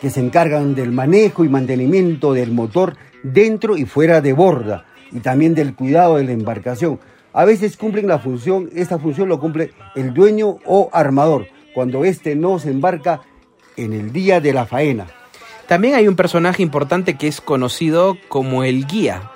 que 0.00 0.10
se 0.10 0.20
encargan 0.20 0.74
del 0.74 0.92
manejo 0.92 1.44
y 1.44 1.48
mantenimiento 1.48 2.32
del 2.34 2.52
motor 2.52 2.96
dentro 3.22 3.76
y 3.76 3.86
fuera 3.86 4.20
de 4.20 4.32
borda 4.32 4.84
y 5.12 5.20
también 5.20 5.54
del 5.54 5.74
cuidado 5.74 6.16
de 6.16 6.24
la 6.24 6.32
embarcación. 6.32 7.00
A 7.32 7.44
veces 7.44 7.76
cumplen 7.76 8.06
la 8.06 8.18
función, 8.18 8.70
esta 8.74 8.98
función 8.98 9.28
lo 9.28 9.40
cumple 9.40 9.72
el 9.96 10.12
dueño 10.12 10.58
o 10.64 10.90
armador, 10.92 11.46
cuando 11.74 12.04
éste 12.04 12.36
no 12.36 12.58
se 12.58 12.70
embarca 12.70 13.22
en 13.76 13.92
el 13.92 14.12
día 14.12 14.40
de 14.40 14.52
la 14.52 14.66
faena. 14.66 15.06
También 15.66 15.94
hay 15.94 16.08
un 16.08 16.16
personaje 16.16 16.62
importante 16.62 17.16
que 17.16 17.26
es 17.26 17.40
conocido 17.40 18.18
como 18.28 18.64
el 18.64 18.86
guía, 18.86 19.30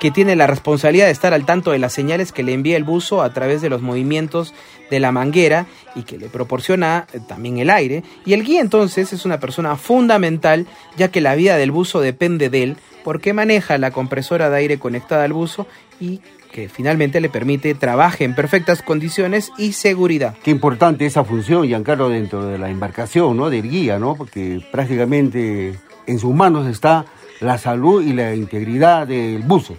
que 0.00 0.10
tiene 0.10 0.36
la 0.36 0.46
responsabilidad 0.46 1.06
de 1.06 1.12
estar 1.12 1.34
al 1.34 1.44
tanto 1.44 1.70
de 1.70 1.78
las 1.78 1.92
señales 1.92 2.32
que 2.32 2.42
le 2.42 2.52
envía 2.52 2.76
el 2.76 2.84
buzo 2.84 3.22
a 3.22 3.32
través 3.32 3.62
de 3.62 3.68
los 3.68 3.82
movimientos 3.82 4.54
de 4.90 5.00
la 5.00 5.12
manguera 5.12 5.66
y 5.94 6.02
que 6.02 6.18
le 6.18 6.28
proporciona 6.28 7.06
eh, 7.12 7.20
también 7.26 7.58
el 7.58 7.70
aire. 7.70 8.02
Y 8.24 8.32
el 8.32 8.44
guía 8.44 8.60
entonces 8.60 9.12
es 9.12 9.24
una 9.24 9.40
persona 9.40 9.76
fundamental 9.76 10.66
ya 10.96 11.10
que 11.10 11.20
la 11.20 11.34
vida 11.34 11.56
del 11.56 11.70
buzo 11.70 12.00
depende 12.00 12.48
de 12.48 12.62
él 12.62 12.76
porque 13.04 13.32
maneja 13.32 13.78
la 13.78 13.90
compresora 13.90 14.50
de 14.50 14.56
aire 14.56 14.78
conectada 14.78 15.24
al 15.24 15.32
buzo 15.32 15.66
y 16.00 16.20
que 16.52 16.68
finalmente 16.68 17.20
le 17.20 17.28
permite 17.28 17.74
trabaje 17.74 18.24
en 18.24 18.34
perfectas 18.34 18.82
condiciones 18.82 19.52
y 19.58 19.72
seguridad. 19.72 20.34
Qué 20.42 20.50
importante 20.50 21.06
esa 21.06 21.24
función, 21.24 21.66
Giancarlo, 21.66 22.08
dentro 22.08 22.46
de 22.46 22.58
la 22.58 22.70
embarcación, 22.70 23.36
¿no? 23.36 23.50
Del 23.50 23.68
guía, 23.68 23.98
¿no? 23.98 24.16
Porque 24.16 24.60
prácticamente 24.72 25.74
en 26.06 26.18
sus 26.18 26.34
manos 26.34 26.66
está 26.66 27.04
la 27.40 27.58
salud 27.58 28.02
y 28.04 28.12
la 28.12 28.34
integridad 28.34 29.06
del 29.06 29.42
buzo. 29.42 29.76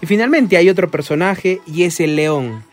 Y 0.00 0.06
finalmente 0.06 0.56
hay 0.56 0.68
otro 0.68 0.90
personaje 0.90 1.60
y 1.66 1.84
es 1.84 2.00
el 2.00 2.16
león, 2.16 2.64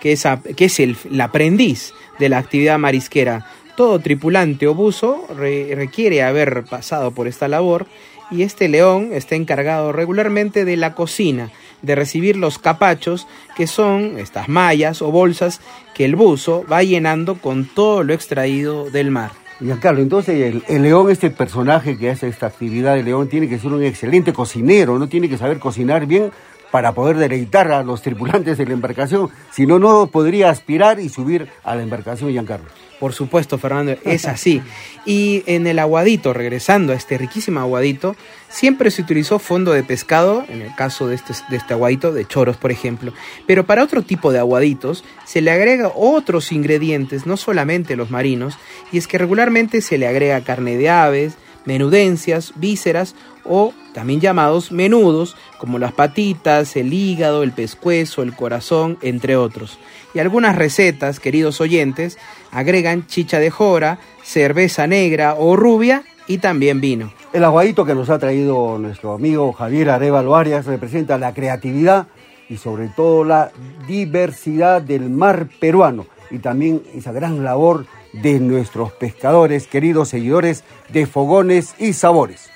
que 0.00 0.12
es, 0.12 0.26
a- 0.26 0.40
que 0.56 0.66
es 0.66 0.78
el, 0.80 0.96
el 1.10 1.20
aprendiz 1.20 1.92
de 2.18 2.28
la 2.28 2.38
actividad 2.38 2.78
marisquera. 2.78 3.46
Todo 3.76 3.98
tripulante 3.98 4.66
o 4.66 4.74
buzo 4.74 5.26
re- 5.36 5.72
requiere 5.74 6.22
haber 6.22 6.64
pasado 6.64 7.10
por 7.10 7.26
esta 7.28 7.48
labor 7.48 7.86
y 8.30 8.42
este 8.42 8.68
león 8.68 9.10
está 9.12 9.34
encargado 9.36 9.92
regularmente 9.92 10.64
de 10.64 10.76
la 10.76 10.94
cocina, 10.94 11.50
de 11.82 11.94
recibir 11.94 12.36
los 12.36 12.58
capachos, 12.58 13.26
que 13.56 13.66
son 13.66 14.18
estas 14.18 14.48
mallas 14.48 15.02
o 15.02 15.10
bolsas 15.10 15.60
que 15.94 16.04
el 16.04 16.16
buzo 16.16 16.64
va 16.70 16.82
llenando 16.82 17.36
con 17.36 17.64
todo 17.66 18.02
lo 18.02 18.12
extraído 18.12 18.90
del 18.90 19.10
mar. 19.10 19.32
Giancarlo, 19.58 20.02
entonces 20.02 20.40
el, 20.42 20.62
el 20.68 20.82
león, 20.82 21.10
este 21.10 21.30
personaje 21.30 21.96
que 21.96 22.10
hace 22.10 22.28
esta 22.28 22.46
actividad 22.46 22.94
de 22.94 23.02
león, 23.02 23.28
tiene 23.28 23.48
que 23.48 23.58
ser 23.58 23.72
un 23.72 23.82
excelente 23.82 24.34
cocinero, 24.34 24.98
no 24.98 25.08
tiene 25.08 25.30
que 25.30 25.38
saber 25.38 25.58
cocinar 25.58 26.06
bien 26.06 26.30
para 26.70 26.92
poder 26.92 27.16
deleitar 27.16 27.70
a 27.72 27.82
los 27.82 28.02
tripulantes 28.02 28.58
de 28.58 28.66
la 28.66 28.72
embarcación, 28.72 29.30
si 29.50 29.66
no, 29.66 29.78
no 29.78 30.08
podría 30.08 30.50
aspirar 30.50 31.00
y 31.00 31.08
subir 31.08 31.48
a 31.64 31.74
la 31.74 31.82
embarcación, 31.82 32.30
Giancarlo. 32.30 32.66
Por 32.98 33.12
supuesto, 33.12 33.58
Fernando, 33.58 33.94
es 34.04 34.24
así. 34.24 34.62
Y 35.04 35.42
en 35.46 35.66
el 35.66 35.78
aguadito, 35.78 36.32
regresando 36.32 36.92
a 36.92 36.96
este 36.96 37.18
riquísimo 37.18 37.60
aguadito, 37.60 38.16
siempre 38.48 38.90
se 38.90 39.02
utilizó 39.02 39.38
fondo 39.38 39.72
de 39.72 39.82
pescado, 39.82 40.44
en 40.48 40.62
el 40.62 40.74
caso 40.74 41.06
de 41.06 41.16
este, 41.16 41.34
de 41.50 41.56
este 41.58 41.74
aguadito, 41.74 42.12
de 42.12 42.26
choros, 42.26 42.56
por 42.56 42.70
ejemplo. 42.70 43.12
Pero 43.46 43.66
para 43.66 43.84
otro 43.84 44.02
tipo 44.02 44.32
de 44.32 44.38
aguaditos 44.38 45.04
se 45.26 45.42
le 45.42 45.50
agrega 45.50 45.92
otros 45.94 46.52
ingredientes, 46.52 47.26
no 47.26 47.36
solamente 47.36 47.96
los 47.96 48.10
marinos, 48.10 48.58
y 48.92 48.98
es 48.98 49.06
que 49.06 49.18
regularmente 49.18 49.82
se 49.82 49.98
le 49.98 50.08
agrega 50.08 50.40
carne 50.40 50.78
de 50.78 50.88
aves, 50.88 51.34
menudencias, 51.66 52.52
vísceras 52.56 53.14
o 53.48 53.72
también 53.92 54.20
llamados 54.20 54.72
menudos, 54.72 55.36
como 55.58 55.78
las 55.78 55.92
patitas, 55.92 56.76
el 56.76 56.92
hígado, 56.92 57.42
el 57.42 57.52
pescuezo, 57.52 58.22
el 58.22 58.34
corazón, 58.34 58.98
entre 59.00 59.36
otros. 59.36 59.78
Y 60.14 60.18
algunas 60.18 60.56
recetas, 60.56 61.20
queridos 61.20 61.60
oyentes, 61.60 62.18
agregan 62.50 63.06
chicha 63.06 63.38
de 63.38 63.50
jora, 63.50 63.98
cerveza 64.22 64.86
negra 64.86 65.34
o 65.34 65.56
rubia 65.56 66.04
y 66.26 66.38
también 66.38 66.80
vino. 66.80 67.12
El 67.32 67.44
aguadito 67.44 67.84
que 67.84 67.94
nos 67.94 68.10
ha 68.10 68.18
traído 68.18 68.78
nuestro 68.78 69.12
amigo 69.12 69.52
Javier 69.52 69.90
Arevalo 69.90 70.36
Arias 70.36 70.66
representa 70.66 71.18
la 71.18 71.34
creatividad 71.34 72.06
y 72.48 72.56
sobre 72.58 72.88
todo 72.88 73.24
la 73.24 73.50
diversidad 73.86 74.82
del 74.82 75.10
mar 75.10 75.48
peruano 75.60 76.06
y 76.30 76.38
también 76.38 76.82
esa 76.94 77.12
gran 77.12 77.44
labor 77.44 77.86
de 78.12 78.40
nuestros 78.40 78.92
pescadores, 78.92 79.66
queridos 79.66 80.08
seguidores 80.08 80.64
de 80.88 81.06
Fogones 81.06 81.74
y 81.78 81.92
Sabores. 81.92 82.50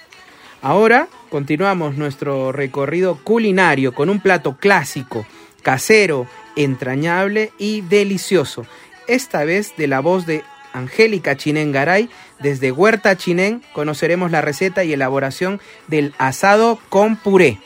Ahora 0.62 1.08
continuamos 1.30 1.96
nuestro 1.96 2.52
recorrido 2.52 3.18
culinario 3.24 3.94
con 3.94 4.10
un 4.10 4.20
plato 4.20 4.56
clásico, 4.58 5.26
casero, 5.62 6.26
entrañable 6.54 7.52
y 7.58 7.80
delicioso. 7.80 8.66
Esta 9.08 9.44
vez 9.44 9.74
de 9.78 9.86
la 9.86 10.00
voz 10.00 10.26
de 10.26 10.44
Angélica 10.74 11.36
Chinén 11.36 11.72
Garay. 11.72 12.10
Desde 12.40 12.72
Huerta 12.72 13.16
Chinén 13.16 13.62
conoceremos 13.72 14.30
la 14.30 14.42
receta 14.42 14.84
y 14.84 14.92
elaboración 14.92 15.60
del 15.88 16.14
asado 16.18 16.78
con 16.90 17.16
puré. 17.16 17.58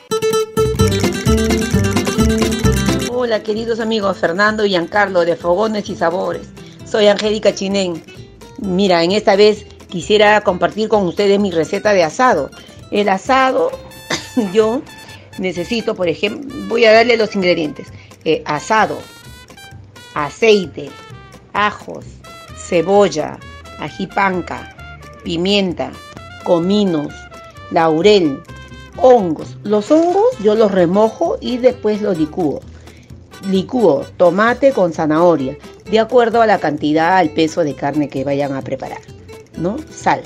Hola 3.11 3.43
queridos 3.43 3.81
amigos 3.81 4.17
Fernando 4.17 4.65
y 4.65 4.69
Giancarlo 4.69 5.25
de 5.25 5.35
Fogones 5.35 5.89
y 5.89 5.95
Sabores. 5.95 6.47
Soy 6.85 7.07
Angélica 7.07 7.53
Chinén. 7.53 8.01
Mira, 8.59 9.03
en 9.03 9.11
esta 9.11 9.35
vez 9.35 9.65
quisiera 9.89 10.39
compartir 10.41 10.87
con 10.87 11.05
ustedes 11.05 11.39
mi 11.39 11.51
receta 11.51 11.93
de 11.93 12.03
asado. 12.03 12.51
El 12.91 13.09
asado, 13.09 13.71
yo 14.53 14.81
necesito, 15.37 15.95
por 15.95 16.07
ejemplo, 16.07 16.53
voy 16.67 16.85
a 16.85 16.93
darle 16.93 17.17
los 17.17 17.35
ingredientes. 17.35 17.87
Eh, 18.23 18.41
asado, 18.45 18.97
aceite, 20.13 20.89
ajos, 21.53 22.05
cebolla, 22.57 23.37
ajipanca, 23.79 24.75
pimienta, 25.23 25.91
cominos, 26.43 27.13
laurel, 27.71 28.41
hongos. 28.97 29.57
Los 29.63 29.91
hongos 29.91 30.37
yo 30.41 30.55
los 30.55 30.71
remojo 30.71 31.37
y 31.41 31.57
después 31.57 32.01
los 32.01 32.17
licúo. 32.17 32.61
Licúo 33.49 34.05
tomate 34.17 34.71
con 34.71 34.93
zanahoria, 34.93 35.57
de 35.89 35.99
acuerdo 35.99 36.41
a 36.41 36.47
la 36.47 36.59
cantidad, 36.59 37.17
al 37.17 37.29
peso 37.29 37.63
de 37.63 37.75
carne 37.75 38.09
que 38.09 38.23
vayan 38.23 38.53
a 38.53 38.61
preparar. 38.61 39.01
¿No? 39.57 39.77
Sal. 39.91 40.21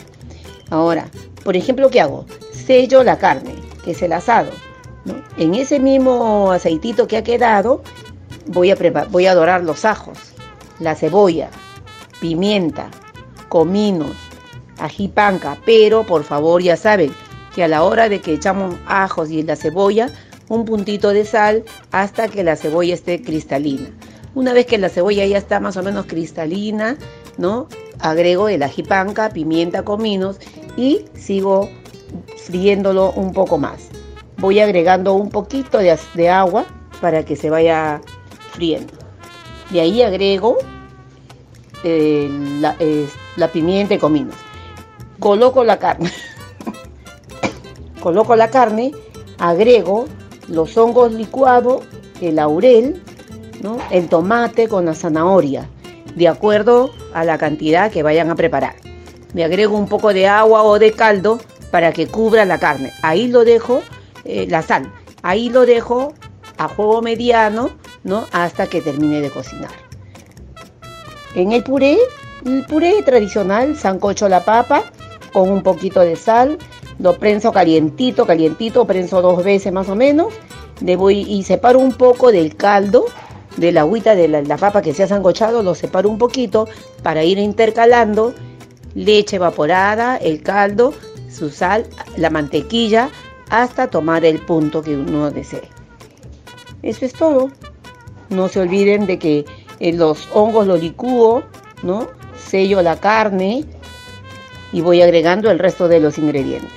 Ahora, 0.70 1.10
por 1.44 1.56
ejemplo, 1.56 1.90
¿qué 1.90 2.02
hago? 2.02 2.26
Sello 2.52 3.04
la 3.04 3.18
carne, 3.18 3.56
que 3.84 3.92
es 3.92 4.02
el 4.02 4.14
asado. 4.14 4.52
En 5.38 5.56
ese 5.56 5.80
mismo 5.80 6.52
aceitito 6.52 7.08
que 7.08 7.18
ha 7.18 7.24
quedado, 7.24 7.82
voy 8.48 8.72
a, 8.72 8.76
voy 9.10 9.26
a 9.26 9.36
dorar 9.36 9.64
los 9.64 9.86
ajos, 9.86 10.18
la 10.80 10.96
cebolla, 10.96 11.50
pimienta, 12.20 12.90
cominos, 13.48 14.16
ajipanca, 14.78 15.58
pero 15.66 16.06
por 16.06 16.24
favor 16.24 16.62
ya 16.62 16.78
saben 16.78 17.12
que 17.56 17.64
a 17.64 17.68
la 17.68 17.84
hora 17.84 18.10
de 18.10 18.22
que 18.22 18.34
echamos 18.34 18.76
ajos 18.86 19.32
y 19.32 19.44
la 19.44 19.56
cebolla, 19.56 20.10
un 20.50 20.66
puntito 20.66 21.10
de 21.10 21.26
sal 21.26 21.64
hasta 21.92 22.28
que 22.28 22.44
la 22.44 22.56
cebolla 22.56 22.94
esté 22.94 23.22
cristalina. 23.22 23.90
Una 24.36 24.54
vez 24.54 24.66
que 24.66 24.78
la 24.78 24.90
cebolla 24.90 25.26
ya 25.26 25.38
está 25.38 25.60
más 25.60 25.78
o 25.78 25.84
menos 25.84 26.06
cristalina, 26.06 26.98
¿no? 27.38 27.68
Agrego 28.00 28.50
el 28.50 28.64
ajipanca, 28.64 29.30
pimienta, 29.30 29.84
cominos 29.84 30.40
y 30.78 31.06
sigo 31.14 31.70
friéndolo 32.46 33.12
un 33.12 33.34
poco 33.34 33.58
más. 33.58 33.90
Voy 34.38 34.60
agregando 34.60 35.14
un 35.14 35.30
poquito 35.30 35.80
de, 35.80 36.30
agua 36.30 36.66
para 37.02 37.24
que 37.26 37.36
se 37.36 37.50
vaya 37.50 38.02
friendo. 38.52 38.94
De 39.70 39.82
ahí 39.82 40.02
agrego 40.02 40.58
eh, 41.84 42.30
la, 43.36 43.48
pimienta 43.50 43.94
y 43.96 43.98
cominos. 43.98 44.36
Coloco 45.20 45.64
la 45.64 45.78
carne. 45.78 46.12
Coloco 48.02 48.36
la 48.36 48.50
carne, 48.50 48.94
agrego 49.38 50.06
los 50.48 50.78
hongos 50.78 51.12
licuados, 51.12 51.84
el 52.22 52.36
laurel, 52.36 53.04
el 53.92 54.08
tomate 54.08 54.70
con 54.70 54.86
la 54.86 54.96
zanahoria, 54.96 55.70
de 56.16 56.28
acuerdo 56.28 56.92
a 57.14 57.26
la 57.26 57.38
cantidad 57.38 57.92
que 57.92 58.04
vayan 58.04 58.30
a 58.32 58.36
preparar. 58.36 58.89
Me 59.34 59.44
agrego 59.44 59.78
un 59.78 59.88
poco 59.88 60.14
de 60.14 60.28
agua 60.28 60.64
o 60.64 60.80
de 60.80 60.92
caldo 60.92 61.40
para 61.72 61.92
que 61.92 62.08
cubra 62.08 62.46
la 62.46 62.60
carne. 62.60 62.92
Ahí 63.04 63.28
lo 63.28 63.46
dejo, 63.46 63.82
eh, 64.26 64.48
la 64.50 64.62
sal, 64.62 64.92
ahí 65.22 65.50
lo 65.50 65.66
dejo 65.66 66.14
a 66.58 66.68
fuego 66.68 67.02
mediano, 67.02 67.70
¿no? 68.04 68.26
Hasta 68.32 68.68
que 68.68 68.82
termine 68.82 69.22
de 69.22 69.30
cocinar. 69.30 69.72
En 71.36 71.52
el 71.52 71.64
puré, 71.64 71.98
el 72.46 72.66
puré 72.66 73.02
tradicional, 73.04 73.78
sancocho 73.78 74.28
la 74.28 74.44
papa 74.44 74.84
con 75.32 75.50
un 75.50 75.62
poquito 75.62 76.00
de 76.02 76.16
sal, 76.16 76.58
lo 76.98 77.18
prenso 77.18 77.52
calientito, 77.54 78.26
calientito, 78.26 78.86
prenso 78.86 79.22
dos 79.22 79.44
veces 79.44 79.72
más 79.72 79.90
o 79.90 79.96
menos, 79.96 80.34
le 80.82 80.96
voy 80.96 81.20
y 81.20 81.44
separo 81.44 81.80
un 81.80 81.94
poco 81.94 82.32
del 82.32 82.56
caldo, 82.56 83.06
de 83.58 83.72
la 83.72 83.82
agüita 83.82 84.16
de 84.16 84.28
la, 84.28 84.42
la 84.42 84.58
papa 84.58 84.82
que 84.82 84.94
se 84.94 85.04
ha 85.04 85.08
sancochado, 85.08 85.62
lo 85.62 85.76
separo 85.76 86.10
un 86.10 86.18
poquito 86.18 86.68
para 87.04 87.24
ir 87.24 87.38
intercalando 87.38 88.34
leche 88.96 89.38
evaporada, 89.38 90.18
el 90.18 90.42
caldo, 90.42 90.94
su 91.30 91.50
sal, 91.50 91.86
la 92.18 92.30
mantequilla, 92.30 93.10
hasta 93.50 93.88
tomar 93.88 94.26
el 94.26 94.40
punto 94.40 94.82
que 94.82 94.96
uno 94.96 95.32
desee. 95.32 95.70
Eso 96.82 97.06
es 97.06 97.14
todo. 97.14 97.52
No 98.30 98.48
se 98.48 98.60
olviden 98.60 99.06
de 99.08 99.20
que 99.20 99.46
eh, 99.80 99.94
los 99.94 100.28
hongos 100.34 100.68
los 100.68 100.82
licúo, 100.82 101.44
¿no? 101.84 102.08
Sello 102.38 102.82
la 102.82 103.00
carne 103.00 103.66
y 104.72 104.82
voy 104.82 105.02
agregando 105.02 105.50
el 105.52 105.60
resto 105.60 105.88
de 105.88 106.00
los 106.00 106.18
ingredientes. 106.18 106.72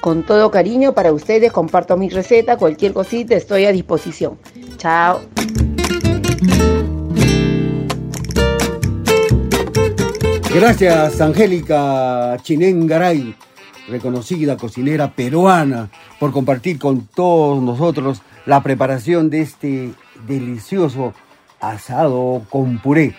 Con 0.00 0.22
todo 0.22 0.50
cariño 0.50 0.92
para 0.92 1.12
ustedes 1.12 1.52
comparto 1.52 1.96
mi 1.96 2.08
receta, 2.10 2.56
cualquier 2.56 2.92
cosita 2.92 3.36
estoy 3.36 3.64
a 3.64 3.72
disposición. 3.72 4.38
Chao. 4.76 5.20
Gracias, 10.54 11.20
Angélica 11.20 12.36
Chinén 12.40 12.86
Garay, 12.86 13.34
reconocida 13.88 14.56
cocinera 14.56 15.10
peruana, 15.10 15.90
por 16.20 16.30
compartir 16.30 16.78
con 16.78 17.08
todos 17.08 17.60
nosotros 17.60 18.22
la 18.46 18.62
preparación 18.62 19.30
de 19.30 19.40
este 19.40 19.90
delicioso 20.28 21.12
asado 21.60 22.42
con 22.50 22.78
puré. 22.78 23.16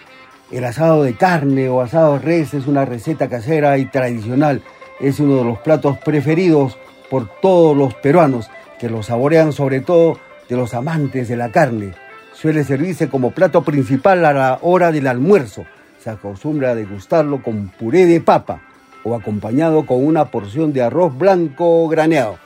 El 0.50 0.64
asado 0.64 1.04
de 1.04 1.16
carne 1.16 1.68
o 1.68 1.82
asado 1.82 2.14
de 2.14 2.20
res 2.20 2.54
es 2.54 2.68
una 2.68 2.86
receta 2.86 3.28
casera 3.28 3.78
y 3.80 3.86
tradicional. 3.88 4.62
Es 5.02 5.20
uno 5.20 5.36
de 5.36 5.44
los 5.44 5.60
platos 5.60 5.98
preferidos 5.98 6.78
por 7.10 7.28
todos 7.42 7.76
los 7.76 7.94
peruanos, 7.96 8.50
que 8.80 8.90
lo 8.90 9.04
saborean 9.04 9.52
sobre 9.52 9.82
todo 9.82 10.18
de 10.48 10.56
los 10.56 10.74
amantes 10.74 11.28
de 11.28 11.36
la 11.36 11.52
carne. 11.52 11.96
Suele 12.34 12.64
servirse 12.64 13.10
como 13.10 13.32
plato 13.32 13.62
principal 13.62 14.24
a 14.24 14.32
la 14.32 14.60
hora 14.62 14.94
del 14.94 15.08
almuerzo. 15.08 15.66
Se 16.06 16.12
acostumbra 16.12 16.70
a 16.70 16.76
degustarlo 16.76 17.42
con 17.42 17.70
puré 17.70 18.06
de 18.06 18.22
papa 18.22 18.62
o 19.04 19.16
acompañado 19.16 19.88
con 19.88 20.06
una 20.06 20.26
porción 20.26 20.72
de 20.72 20.84
arroz 20.84 21.18
blanco 21.18 21.88
graneado. 21.88 22.38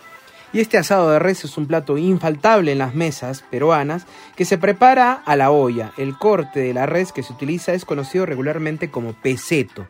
Y 0.54 0.62
este 0.62 0.78
asado 0.78 1.12
de 1.12 1.20
res 1.20 1.44
es 1.44 1.58
un 1.58 1.68
plato 1.68 1.98
infaltable 1.98 2.72
en 2.72 2.78
las 2.78 2.96
mesas 2.96 3.44
peruanas 3.52 4.06
que 4.38 4.46
se 4.46 4.58
prepara 4.58 5.12
a 5.26 5.36
la 5.36 5.52
olla. 5.52 5.92
El 5.98 6.18
corte 6.18 6.62
de 6.62 6.74
la 6.74 6.86
res 6.86 7.12
que 7.12 7.22
se 7.22 7.34
utiliza 7.34 7.74
es 7.74 7.84
conocido 7.84 8.26
regularmente 8.26 8.90
como 8.90 9.12
peseto 9.12 9.88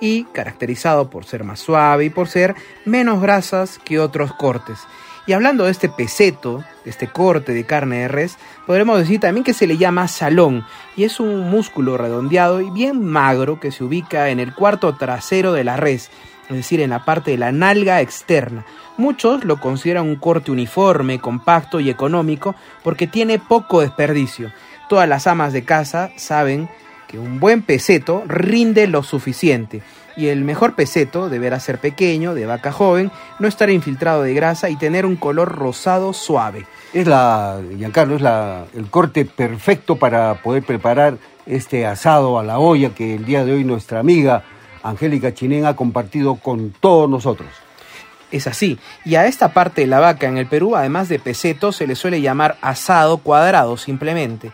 y 0.00 0.24
caracterizado 0.32 1.10
por 1.10 1.26
ser 1.26 1.44
más 1.44 1.60
suave 1.60 2.06
y 2.06 2.10
por 2.10 2.28
ser 2.28 2.54
menos 2.86 3.20
grasas 3.20 3.78
que 3.84 4.00
otros 4.00 4.32
cortes. 4.32 4.78
Y 5.24 5.34
hablando 5.34 5.64
de 5.64 5.70
este 5.70 5.88
peseto, 5.88 6.64
este 6.84 7.06
corte 7.06 7.52
de 7.52 7.64
carne 7.64 8.00
de 8.00 8.08
res, 8.08 8.38
podremos 8.66 8.98
decir 8.98 9.20
también 9.20 9.44
que 9.44 9.54
se 9.54 9.68
le 9.68 9.78
llama 9.78 10.08
salón 10.08 10.66
y 10.96 11.04
es 11.04 11.20
un 11.20 11.48
músculo 11.48 11.96
redondeado 11.96 12.60
y 12.60 12.70
bien 12.70 13.04
magro 13.04 13.60
que 13.60 13.70
se 13.70 13.84
ubica 13.84 14.30
en 14.30 14.40
el 14.40 14.52
cuarto 14.52 14.96
trasero 14.96 15.52
de 15.52 15.62
la 15.62 15.76
res, 15.76 16.10
es 16.48 16.56
decir, 16.56 16.80
en 16.80 16.90
la 16.90 17.04
parte 17.04 17.30
de 17.30 17.38
la 17.38 17.52
nalga 17.52 18.00
externa. 18.00 18.66
Muchos 18.96 19.44
lo 19.44 19.60
consideran 19.60 20.08
un 20.08 20.16
corte 20.16 20.50
uniforme, 20.50 21.20
compacto 21.20 21.78
y 21.78 21.88
económico 21.88 22.56
porque 22.82 23.06
tiene 23.06 23.38
poco 23.38 23.80
desperdicio. 23.80 24.52
Todas 24.88 25.08
las 25.08 25.28
amas 25.28 25.52
de 25.52 25.64
casa 25.64 26.10
saben 26.16 26.68
que 27.06 27.20
un 27.20 27.38
buen 27.38 27.62
peseto 27.62 28.24
rinde 28.26 28.88
lo 28.88 29.04
suficiente 29.04 29.82
y 30.16 30.28
el 30.28 30.44
mejor 30.44 30.74
peseto 30.74 31.28
deberá 31.28 31.60
ser 31.60 31.78
pequeño, 31.78 32.34
de 32.34 32.46
vaca 32.46 32.72
joven, 32.72 33.10
no 33.38 33.48
estar 33.48 33.70
infiltrado 33.70 34.22
de 34.22 34.34
grasa 34.34 34.70
y 34.70 34.76
tener 34.76 35.06
un 35.06 35.16
color 35.16 35.56
rosado 35.56 36.12
suave. 36.12 36.66
Es 36.92 37.06
la, 37.06 37.60
Giancarlo, 37.76 38.16
es 38.16 38.22
la, 38.22 38.66
el 38.74 38.90
corte 38.90 39.24
perfecto 39.24 39.96
para 39.96 40.34
poder 40.42 40.62
preparar 40.62 41.16
este 41.46 41.86
asado 41.86 42.38
a 42.38 42.44
la 42.44 42.58
olla 42.58 42.94
que 42.94 43.14
el 43.14 43.24
día 43.24 43.44
de 43.44 43.52
hoy 43.52 43.64
nuestra 43.64 44.00
amiga 44.00 44.44
Angélica 44.82 45.34
Chinén 45.34 45.66
ha 45.66 45.76
compartido 45.76 46.36
con 46.36 46.70
todos 46.70 47.08
nosotros. 47.08 47.48
Es 48.30 48.46
así, 48.46 48.78
y 49.04 49.16
a 49.16 49.26
esta 49.26 49.52
parte 49.52 49.82
de 49.82 49.86
la 49.86 50.00
vaca 50.00 50.26
en 50.26 50.38
el 50.38 50.46
Perú, 50.46 50.74
además 50.74 51.08
de 51.10 51.18
peseto, 51.18 51.70
se 51.70 51.86
le 51.86 51.94
suele 51.94 52.22
llamar 52.22 52.56
asado 52.62 53.18
cuadrado 53.18 53.76
simplemente. 53.76 54.52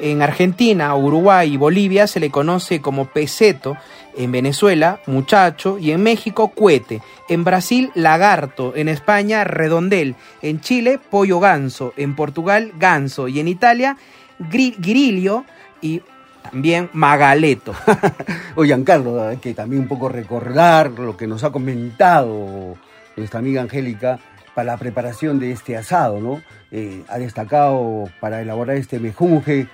En 0.00 0.22
Argentina, 0.22 0.94
Uruguay 0.94 1.52
y 1.54 1.56
Bolivia 1.56 2.06
se 2.06 2.20
le 2.20 2.30
conoce 2.30 2.80
como 2.80 3.06
peseto, 3.06 3.76
en 4.16 4.32
Venezuela, 4.32 5.00
muchacho, 5.06 5.78
y 5.78 5.92
en 5.92 6.02
México, 6.02 6.48
cuete. 6.48 7.00
En 7.28 7.44
Brasil, 7.44 7.90
lagarto. 7.94 8.72
En 8.74 8.88
España, 8.88 9.44
redondel. 9.44 10.16
En 10.42 10.60
Chile, 10.60 10.98
pollo 11.10 11.38
ganso. 11.40 11.92
En 11.96 12.16
Portugal, 12.16 12.72
ganso. 12.78 13.28
Y 13.28 13.38
en 13.40 13.46
Italia, 13.48 13.96
gri- 14.38 14.74
grillo 14.78 15.44
y 15.80 16.02
también 16.42 16.90
magaleto. 16.92 17.72
Oye, 18.56 18.68
Giancarlo, 18.68 19.28
hay 19.28 19.36
que 19.36 19.54
también 19.54 19.82
un 19.82 19.88
poco 19.88 20.08
recordar 20.08 20.90
lo 20.90 21.16
que 21.16 21.26
nos 21.26 21.44
ha 21.44 21.50
comentado 21.52 22.76
nuestra 23.16 23.38
amiga 23.40 23.62
Angélica 23.62 24.18
para 24.54 24.72
la 24.72 24.76
preparación 24.76 25.38
de 25.38 25.52
este 25.52 25.76
asado, 25.76 26.20
¿no? 26.20 26.42
Eh, 26.72 27.02
ha 27.08 27.18
destacado 27.18 28.08
para 28.20 28.40
elaborar 28.42 28.76
este 28.76 28.98
mejunje 28.98 29.60
eh, 29.60 29.66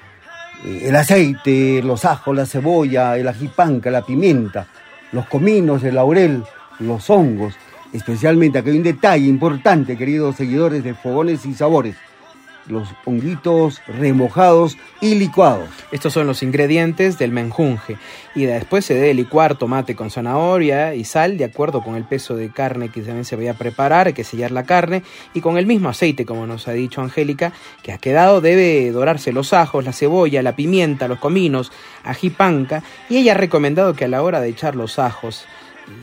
el 0.64 0.96
aceite, 0.96 1.82
los 1.82 2.04
ajos, 2.04 2.34
la 2.34 2.46
cebolla, 2.46 3.16
el 3.16 3.28
ajipanca, 3.28 3.90
la 3.90 4.02
pimienta, 4.02 4.66
los 5.12 5.26
cominos, 5.26 5.82
el 5.84 5.94
laurel, 5.94 6.42
los 6.80 7.08
hongos. 7.10 7.54
Especialmente 7.92 8.58
aquí 8.58 8.70
hay 8.70 8.76
un 8.76 8.82
detalle 8.82 9.26
importante, 9.26 9.96
queridos 9.96 10.36
seguidores 10.36 10.82
de 10.82 10.94
Fogones 10.94 11.46
y 11.46 11.54
Sabores. 11.54 11.96
Los 12.68 12.88
honguitos 13.04 13.80
remojados 13.86 14.76
y 15.00 15.14
licuados. 15.14 15.68
Estos 15.92 16.12
son 16.12 16.26
los 16.26 16.42
ingredientes 16.42 17.18
del 17.18 17.30
menjunje. 17.30 17.96
Y 18.34 18.44
después 18.44 18.84
se 18.84 18.94
debe 18.94 19.14
licuar 19.14 19.56
tomate 19.56 19.94
con 19.94 20.10
zanahoria 20.10 20.94
y 20.94 21.04
sal 21.04 21.38
de 21.38 21.44
acuerdo 21.44 21.82
con 21.82 21.94
el 21.94 22.04
peso 22.04 22.36
de 22.36 22.50
carne 22.50 22.90
que 22.90 23.02
también 23.02 23.24
se 23.24 23.36
vaya 23.36 23.52
a 23.52 23.54
preparar, 23.54 24.08
hay 24.08 24.12
que 24.12 24.24
sellar 24.24 24.50
la 24.50 24.64
carne 24.64 25.02
y 25.32 25.40
con 25.40 25.58
el 25.58 25.66
mismo 25.66 25.88
aceite, 25.88 26.26
como 26.26 26.46
nos 26.46 26.68
ha 26.68 26.72
dicho 26.72 27.00
Angélica, 27.00 27.52
que 27.82 27.92
ha 27.92 27.98
quedado 27.98 28.40
debe 28.40 28.90
dorarse 28.90 29.32
los 29.32 29.52
ajos, 29.52 29.84
la 29.84 29.92
cebolla, 29.92 30.42
la 30.42 30.56
pimienta, 30.56 31.08
los 31.08 31.18
cominos, 31.18 31.72
ají 32.04 32.30
panca 32.30 32.82
y 33.08 33.18
ella 33.18 33.32
ha 33.32 33.36
recomendado 33.36 33.94
que 33.94 34.04
a 34.04 34.08
la 34.08 34.22
hora 34.22 34.40
de 34.40 34.48
echar 34.48 34.76
los 34.76 34.98
ajos 34.98 35.46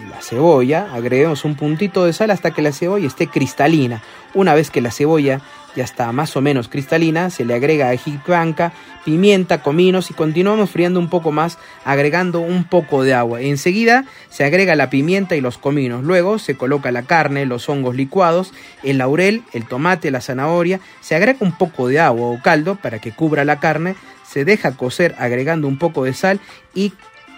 la 0.10 0.22
cebolla 0.22 0.88
agreguemos 0.94 1.44
un 1.44 1.56
puntito 1.56 2.06
de 2.06 2.14
sal 2.14 2.32
hasta 2.32 2.52
que 2.52 2.62
la 2.62 2.72
cebolla 2.72 3.08
esté 3.08 3.28
cristalina. 3.28 4.02
Una 4.34 4.54
vez 4.54 4.72
que 4.72 4.82
la 4.82 4.92
cebolla 4.92 5.42
ya 5.76 5.84
está 5.84 6.12
más 6.12 6.36
o 6.38 6.42
menos 6.42 6.70
cristalina, 6.70 7.30
se 7.30 7.46
le 7.46 7.54
agrega 7.54 7.90
ají 7.90 8.20
panca, 8.26 8.74
pimienta, 9.04 9.62
cominos 9.62 10.10
y 10.12 10.14
continuamos 10.14 10.70
friando 10.70 11.00
un 11.00 11.10
poco 11.10 11.32
más 11.32 11.58
agregando 11.84 12.40
un 12.40 12.64
poco 12.64 13.04
de 13.04 13.14
agua. 13.14 13.42
Enseguida 13.42 14.06
se 14.30 14.46
agrega 14.46 14.76
la 14.76 14.90
pimienta 14.90 15.36
y 15.36 15.42
los 15.42 15.58
cominos. 15.58 16.04
Luego 16.04 16.40
se 16.40 16.56
coloca 16.56 16.92
la 16.92 17.04
carne, 17.04 17.46
los 17.46 17.68
hongos 17.68 17.96
licuados, 17.96 18.54
el 18.84 19.00
laurel, 19.00 19.44
el 19.52 19.66
tomate, 19.66 20.12
la 20.12 20.22
zanahoria. 20.22 20.80
Se 21.02 21.16
agrega 21.16 21.40
un 21.42 21.58
poco 21.58 21.88
de 21.88 22.00
agua 22.00 22.28
o 22.28 22.42
caldo 22.42 22.76
para 22.76 23.00
que 23.00 23.12
cubra 23.12 23.44
la 23.44 23.60
carne. 23.60 23.96
Se 24.26 24.46
deja 24.46 24.78
cocer 24.78 25.16
agregando 25.20 25.68
un 25.68 25.78
poco 25.78 26.06
de 26.06 26.14
sal 26.14 26.40
y 26.74 26.94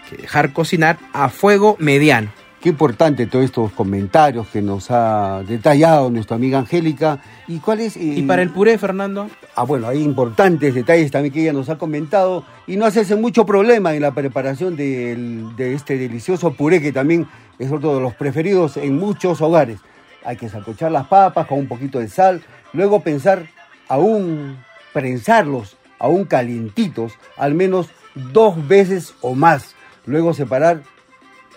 que 0.09 0.17
dejar 0.17 0.53
cocinar 0.53 0.97
a 1.13 1.29
fuego 1.29 1.75
mediano. 1.79 2.29
Qué 2.61 2.69
importante 2.69 3.27
todos 3.27 3.45
estos 3.45 3.71
comentarios 3.73 4.47
que 4.47 4.59
nos 4.59 4.89
ha 4.89 5.43
detallado 5.47 6.09
nuestra 6.09 6.35
amiga 6.35 6.57
Angélica. 6.57 7.19
¿Y 7.47 7.59
cuál 7.59 7.79
es? 7.81 7.95
eh, 7.95 8.01
Y 8.01 8.21
para 8.23 8.41
el 8.41 8.49
puré, 8.49 8.77
Fernando, 8.79 9.29
Ah, 9.55 9.63
bueno, 9.63 9.87
hay 9.87 10.01
importantes 10.01 10.73
detalles 10.73 11.11
también 11.11 11.31
que 11.33 11.41
ella 11.43 11.53
nos 11.53 11.69
ha 11.69 11.77
comentado 11.77 12.43
y 12.65 12.75
no 12.75 12.85
hacerse 12.85 13.15
mucho 13.15 13.45
problema 13.45 13.93
en 13.93 14.01
la 14.01 14.11
preparación 14.13 14.75
del- 14.75 15.55
de 15.55 15.75
este 15.75 15.97
delicioso 15.97 16.53
puré 16.53 16.81
que 16.81 16.91
también 16.91 17.27
es 17.59 17.71
otro 17.71 17.93
de 17.95 18.01
los 18.01 18.15
preferidos 18.15 18.77
en 18.77 18.97
muchos 18.97 19.41
hogares. 19.41 19.79
Hay 20.25 20.35
que 20.35 20.49
sacochar 20.49 20.91
las 20.91 21.05
papas 21.07 21.45
con 21.47 21.59
un 21.59 21.67
poquito 21.67 21.99
de 21.99 22.09
sal, 22.09 22.41
luego 22.73 23.01
pensar 23.01 23.45
aún 23.87 24.57
prensarlos, 24.91 25.77
aún 25.99 26.25
calientitos, 26.25 27.13
al 27.37 27.53
menos 27.53 27.89
dos 28.15 28.67
veces 28.67 29.13
o 29.21 29.35
más. 29.35 29.74
Luego 30.05 30.33
separar 30.33 30.81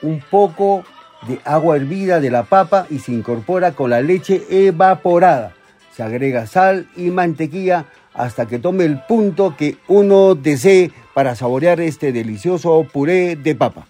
un 0.02 0.20
poco 0.20 0.84
de 1.26 1.40
agua 1.44 1.76
hervida 1.76 2.20
de 2.20 2.30
la 2.30 2.44
papa 2.44 2.86
y 2.90 3.00
se 3.00 3.12
incorpora 3.12 3.72
con 3.72 3.90
la 3.90 4.00
leche 4.00 4.44
evaporada. 4.50 5.54
Se 5.94 6.02
agrega 6.02 6.46
sal 6.46 6.88
y 6.96 7.10
mantequilla 7.10 7.86
hasta 8.14 8.46
que 8.46 8.58
tome 8.58 8.84
el 8.84 9.00
punto 9.00 9.56
que 9.56 9.76
uno 9.88 10.34
desee 10.34 10.92
para 11.14 11.34
saborear 11.34 11.80
este 11.80 12.12
delicioso 12.12 12.86
puré 12.92 13.36
de 13.36 13.54
papa. 13.54 13.86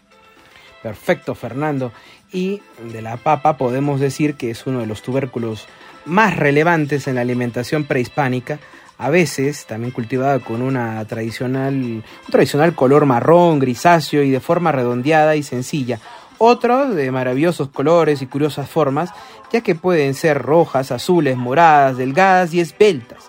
Perfecto, 0.82 1.34
Fernando. 1.34 1.92
Y 2.32 2.62
de 2.92 3.02
la 3.02 3.16
papa 3.16 3.56
podemos 3.56 4.00
decir 4.00 4.34
que 4.34 4.50
es 4.50 4.66
uno 4.66 4.80
de 4.80 4.86
los 4.86 5.02
tubérculos 5.02 5.66
más 6.04 6.36
relevantes 6.36 7.08
en 7.08 7.16
la 7.16 7.22
alimentación 7.22 7.84
prehispánica, 7.84 8.58
a 8.98 9.10
veces 9.10 9.66
también 9.66 9.92
cultivada 9.92 10.40
con 10.40 10.60
una 10.60 11.04
tradicional, 11.06 11.74
un 11.74 12.04
tradicional 12.30 12.74
color 12.74 13.06
marrón, 13.06 13.60
grisáceo 13.60 14.22
y 14.22 14.30
de 14.30 14.40
forma 14.40 14.72
redondeada 14.72 15.36
y 15.36 15.42
sencilla. 15.42 16.00
Otros 16.38 16.94
de 16.94 17.10
maravillosos 17.10 17.68
colores 17.68 18.22
y 18.22 18.26
curiosas 18.26 18.68
formas, 18.68 19.10
ya 19.52 19.60
que 19.60 19.74
pueden 19.74 20.14
ser 20.14 20.42
rojas, 20.42 20.92
azules, 20.92 21.36
moradas, 21.36 21.96
delgadas 21.96 22.52
y 22.52 22.60
esbeltas 22.60 23.28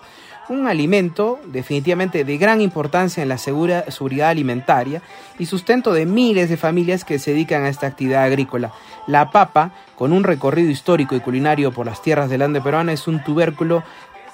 un 0.50 0.66
alimento 0.66 1.38
definitivamente 1.46 2.24
de 2.24 2.36
gran 2.36 2.60
importancia 2.60 3.22
en 3.22 3.28
la 3.28 3.38
segura- 3.38 3.88
seguridad 3.90 4.30
alimentaria 4.30 5.00
y 5.38 5.46
sustento 5.46 5.92
de 5.92 6.06
miles 6.06 6.50
de 6.50 6.56
familias 6.56 7.04
que 7.04 7.20
se 7.20 7.30
dedican 7.30 7.62
a 7.62 7.68
esta 7.68 7.86
actividad 7.86 8.24
agrícola. 8.24 8.72
La 9.06 9.30
papa, 9.30 9.70
con 9.94 10.12
un 10.12 10.24
recorrido 10.24 10.68
histórico 10.68 11.14
y 11.14 11.20
culinario 11.20 11.72
por 11.72 11.86
las 11.86 12.02
tierras 12.02 12.28
del 12.28 12.42
Ande 12.42 12.60
peruana, 12.60 12.92
es 12.92 13.06
un 13.06 13.22
tubérculo 13.22 13.84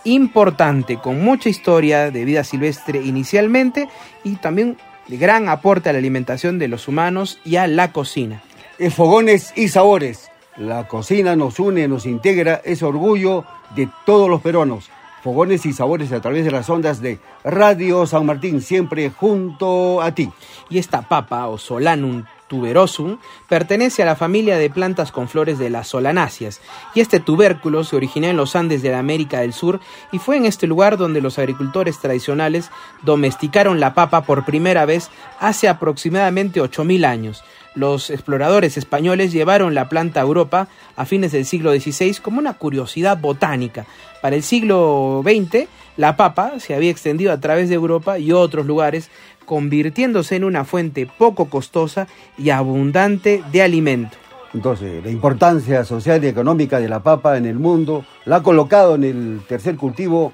importante, 0.07 0.99
con 0.99 1.23
mucha 1.23 1.49
historia 1.49 2.11
de 2.11 2.25
vida 2.25 2.45
silvestre 2.45 3.03
inicialmente 3.03 3.89
y 4.25 4.37
también 4.37 4.79
de 5.09 5.17
gran 5.17 5.49
aporte 5.49 5.89
a 5.89 5.93
la 5.93 5.99
alimentación 5.99 6.59
de 6.59 6.69
los 6.69 6.89
humanos 6.89 7.39
y 7.45 7.57
a 7.57 7.67
la 7.67 7.93
cocina. 7.93 8.43
Es 8.79 8.95
Fogones 8.95 9.53
y 9.57 9.69
Sabores. 9.69 10.31
La 10.57 10.89
cocina 10.89 11.37
nos 11.37 11.61
une, 11.61 11.87
nos 11.89 12.07
integra, 12.07 12.63
es 12.65 12.83
orgullo 12.83 13.45
de 13.75 13.89
todos 14.07 14.29
los 14.31 14.41
peruanos. 14.41 14.91
Fogones 15.23 15.67
y 15.67 15.73
Sabores 15.73 16.13
a 16.13 16.21
través 16.21 16.45
de 16.45 16.51
las 16.51 16.71
ondas 16.71 17.01
de 17.01 17.19
Radio 17.45 18.07
San 18.07 18.27
Martín, 18.27 18.63
siempre 18.63 19.11
junto 19.11 20.01
a 20.01 20.13
ti. 20.13 20.31
y 20.71 20.79
esta 20.79 21.03
papa 21.03 21.49
o 21.49 21.59
Solanum 21.59 22.25
tuberosum 22.49 23.19
pertenece 23.49 24.03
a 24.03 24.07
la 24.07 24.17
familia 24.17 24.57
de 24.57 24.71
plantas 24.71 25.13
con 25.13 25.29
flores 25.29 25.59
de 25.59 25.71
las 25.71 25.89
solanáceas 25.89 26.61
y 26.95 27.01
este 27.01 27.21
tubérculo 27.21 27.85
se 27.85 27.97
originó 27.97 28.29
en 28.29 28.37
los 28.37 28.57
Andes 28.57 28.83
de 28.83 28.91
la 28.91 28.99
América 28.99 29.41
del 29.41 29.53
Sur 29.53 29.81
y 30.13 30.19
fue 30.19 30.37
en 30.37 30.47
este 30.47 30.67
lugar 30.67 30.97
donde 30.97 31.21
los 31.21 31.39
agricultores 31.39 31.99
tradicionales 31.99 32.71
domesticaron 33.03 33.81
la 33.81 33.95
papa 33.95 34.23
por 34.23 34.45
primera 34.45 34.87
vez 34.87 35.11
hace 35.41 35.69
aproximadamente 35.69 36.61
8000 36.61 37.05
años. 37.05 37.45
Los 37.75 38.09
exploradores 38.09 38.79
españoles 38.79 39.33
llevaron 39.33 39.75
la 39.75 39.91
planta 39.91 40.21
a 40.21 40.23
Europa 40.23 40.69
a 40.97 41.05
fines 41.05 41.33
del 41.33 41.45
siglo 41.45 41.73
XVI 41.73 42.15
como 42.23 42.39
una 42.39 42.55
curiosidad 42.55 43.19
botánica. 43.19 43.85
Para 44.23 44.35
el 44.35 44.43
siglo 44.43 45.23
XX, 45.23 45.69
la 45.97 46.17
papa 46.17 46.59
se 46.59 46.75
había 46.75 46.91
extendido 46.91 47.33
a 47.33 47.41
través 47.41 47.69
de 47.69 47.75
Europa 47.75 48.19
y 48.19 48.33
otros 48.33 48.67
lugares, 48.67 49.11
convirtiéndose 49.45 50.37
en 50.37 50.45
una 50.45 50.65
fuente 50.65 51.09
poco 51.19 51.47
costosa 51.47 52.07
y 52.37 52.51
abundante 52.51 53.43
de 53.53 53.63
alimento. 53.63 54.17
Entonces, 54.53 55.05
la 55.05 55.11
importancia 55.11 55.85
social 55.85 56.23
y 56.25 56.29
económica 56.29 56.81
de 56.81 56.89
la 56.89 57.03
papa 57.03 57.37
en 57.37 57.47
el 57.47 57.59
mundo 57.59 58.05
la 58.25 58.37
ha 58.37 58.43
colocado 58.43 58.95
en 58.95 59.05
el 59.05 59.41
tercer 59.47 59.77
cultivo 59.77 60.33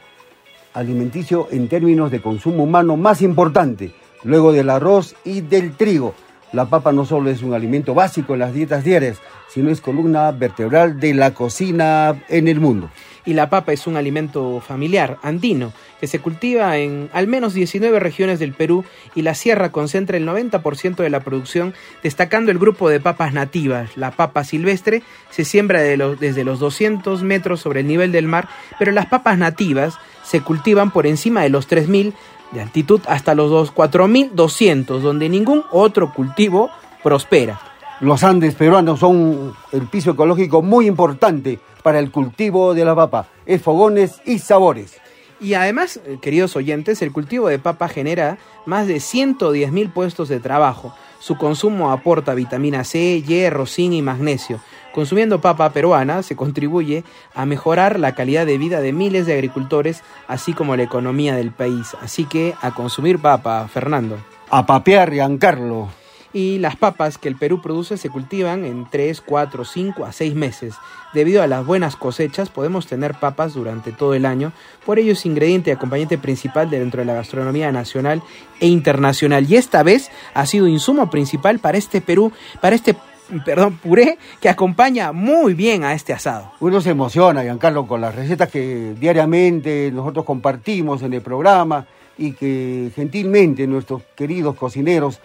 alimenticio 0.75 1.48
en 1.51 1.68
términos 1.68 2.11
de 2.11 2.22
consumo 2.22 2.64
humano 2.64 2.96
más 2.96 3.22
importante, 3.22 3.94
luego 4.25 4.53
del 4.53 4.70
arroz 4.70 5.14
y 5.25 5.40
del 5.40 5.77
trigo. 5.77 6.14
La 6.53 6.66
papa 6.66 6.92
no 6.92 7.05
solo 7.05 7.31
es 7.31 7.42
un 7.42 7.55
alimento 7.55 7.94
básico 7.94 8.35
en 8.35 8.40
las 8.40 8.53
dietas 8.53 8.85
diarias, 8.85 9.18
sino 9.48 9.70
es 9.70 9.81
columna 9.81 10.31
vertebral 10.33 11.01
de 11.01 11.14
la 11.14 11.35
cocina 11.35 12.22
en 12.29 12.48
el 12.48 12.61
mundo. 12.61 12.90
Y 13.24 13.35
la 13.35 13.48
papa 13.50 13.72
es 13.72 13.87
un 13.87 13.96
alimento 13.96 14.61
familiar 14.66 15.18
andino 15.22 15.72
que 16.00 16.06
se 16.08 16.18
cultiva 16.18 16.76
en 16.78 17.08
al 17.12 17.28
menos 17.28 17.54
19 17.54 18.00
regiones 18.00 18.38
del 18.40 18.52
Perú 18.52 18.85
y 19.14 19.22
la 19.22 19.35
sierra 19.35 19.70
concentra 19.70 20.16
el 20.16 20.26
90% 20.26 20.96
de 20.96 21.11
la 21.11 21.20
producción, 21.20 21.74
destacando 22.02 22.50
el 22.50 22.58
grupo 22.58 22.88
de 22.88 22.98
papas 23.00 23.32
nativas. 23.32 23.96
La 23.96 24.11
papa 24.11 24.42
silvestre 24.42 25.02
se 25.30 25.44
siembra 25.44 25.80
de 25.80 25.96
los- 25.96 26.18
desde 26.18 26.44
los 26.44 26.58
200 26.58 27.22
metros 27.22 27.61
sobre 27.61 27.80
el 27.80 27.87
nivel 27.87 28.11
del 28.12 28.26
mar, 28.26 28.48
pero 28.78 28.90
las 28.92 29.06
papas 29.06 29.38
nativas 29.38 29.94
se 30.24 30.40
cultivan 30.40 30.90
por 30.90 31.06
encima 31.06 31.42
de 31.42 31.50
los 31.50 31.66
3000 31.68 32.14
de 32.50 32.61
altitud 32.61 33.00
hasta 33.06 33.35
los 33.35 33.50
dos- 33.50 33.70
4200, 33.70 35.02
donde 35.02 35.28
ningún 35.28 35.64
otro 35.70 36.12
cultivo 36.12 36.70
prospera. 37.02 37.61
Los 38.02 38.24
Andes 38.24 38.56
peruanos 38.56 38.98
son 38.98 39.52
el 39.70 39.82
piso 39.82 40.10
ecológico 40.10 40.60
muy 40.60 40.88
importante 40.88 41.60
para 41.84 42.00
el 42.00 42.10
cultivo 42.10 42.74
de 42.74 42.84
la 42.84 42.96
papa. 42.96 43.28
Es 43.46 43.62
fogones 43.62 44.20
y 44.24 44.40
sabores. 44.40 45.00
Y 45.40 45.54
además, 45.54 46.00
eh, 46.04 46.18
queridos 46.20 46.56
oyentes, 46.56 47.00
el 47.00 47.12
cultivo 47.12 47.46
de 47.46 47.60
papa 47.60 47.86
genera 47.86 48.38
más 48.66 48.88
de 48.88 48.98
110 48.98 49.70
mil 49.70 49.88
puestos 49.90 50.28
de 50.28 50.40
trabajo. 50.40 50.92
Su 51.20 51.36
consumo 51.36 51.92
aporta 51.92 52.34
vitamina 52.34 52.82
C, 52.82 53.22
hierro, 53.22 53.66
zinc 53.66 53.94
y 53.94 54.02
magnesio. 54.02 54.58
Consumiendo 54.92 55.40
papa 55.40 55.70
peruana 55.70 56.24
se 56.24 56.34
contribuye 56.34 57.04
a 57.36 57.46
mejorar 57.46 58.00
la 58.00 58.16
calidad 58.16 58.46
de 58.46 58.58
vida 58.58 58.80
de 58.80 58.92
miles 58.92 59.26
de 59.26 59.34
agricultores, 59.34 60.02
así 60.26 60.54
como 60.54 60.74
la 60.74 60.82
economía 60.82 61.36
del 61.36 61.52
país. 61.52 61.96
Así 62.02 62.24
que 62.24 62.56
a 62.62 62.74
consumir 62.74 63.20
papa, 63.20 63.68
Fernando. 63.72 64.18
A 64.50 64.66
papear, 64.66 65.12
Giancarlo. 65.12 66.01
Y 66.33 66.59
las 66.59 66.77
papas 66.77 67.18
que 67.18 67.29
el 67.29 67.37
Perú 67.37 67.61
produce 67.61 67.97
se 67.97 68.09
cultivan 68.09 68.64
en 68.64 68.87
3, 68.90 69.21
4, 69.21 69.64
5 69.64 70.05
a 70.05 70.12
6 70.12 70.35
meses. 70.35 70.75
Debido 71.12 71.42
a 71.42 71.47
las 71.47 71.66
buenas 71.66 71.95
cosechas 71.97 72.49
podemos 72.49 72.87
tener 72.87 73.14
papas 73.14 73.53
durante 73.53 73.92
todo 73.92 74.14
el 74.14 74.25
año, 74.25 74.53
por 74.87 74.99
ello 74.99 75.12
es 75.12 75.27
ingrediente 75.27 75.71
y 75.71 75.75
acompañante 75.75 76.16
principal 76.16 76.71
de 76.71 76.79
dentro 76.79 77.01
de 77.01 77.07
la 77.07 77.14
gastronomía 77.14 77.71
nacional 77.71 78.23
e 78.61 78.66
internacional. 78.66 79.47
Y 79.49 79.57
esta 79.57 79.83
vez 79.83 80.11
ha 80.33 80.47
sido 80.47 80.68
insumo 80.68 81.11
principal 81.11 81.59
para 81.59 81.77
este 81.77 82.01
Perú, 82.01 82.33
para 82.61 82.77
este 82.77 82.97
perdón, 83.45 83.79
puré 83.79 84.18
que 84.40 84.49
acompaña 84.49 85.12
muy 85.12 85.55
bien 85.55 85.85
a 85.85 85.95
este 85.95 86.12
asado. 86.12 86.53
Uno 86.61 86.81
se 86.81 86.90
emociona, 86.90 87.42
Giancarlo, 87.42 87.87
con 87.87 88.01
las 88.01 88.14
recetas 88.14 88.51
que 88.51 88.95
diariamente 88.99 89.90
nosotros 89.92 90.25
compartimos 90.25 91.03
en 91.03 91.14
el 91.14 91.23
programa 91.23 91.87
y 92.18 92.33
que 92.33 92.90
gentilmente 92.95 93.66
nuestros 93.66 94.03
queridos 94.14 94.57
cocineros 94.57 95.21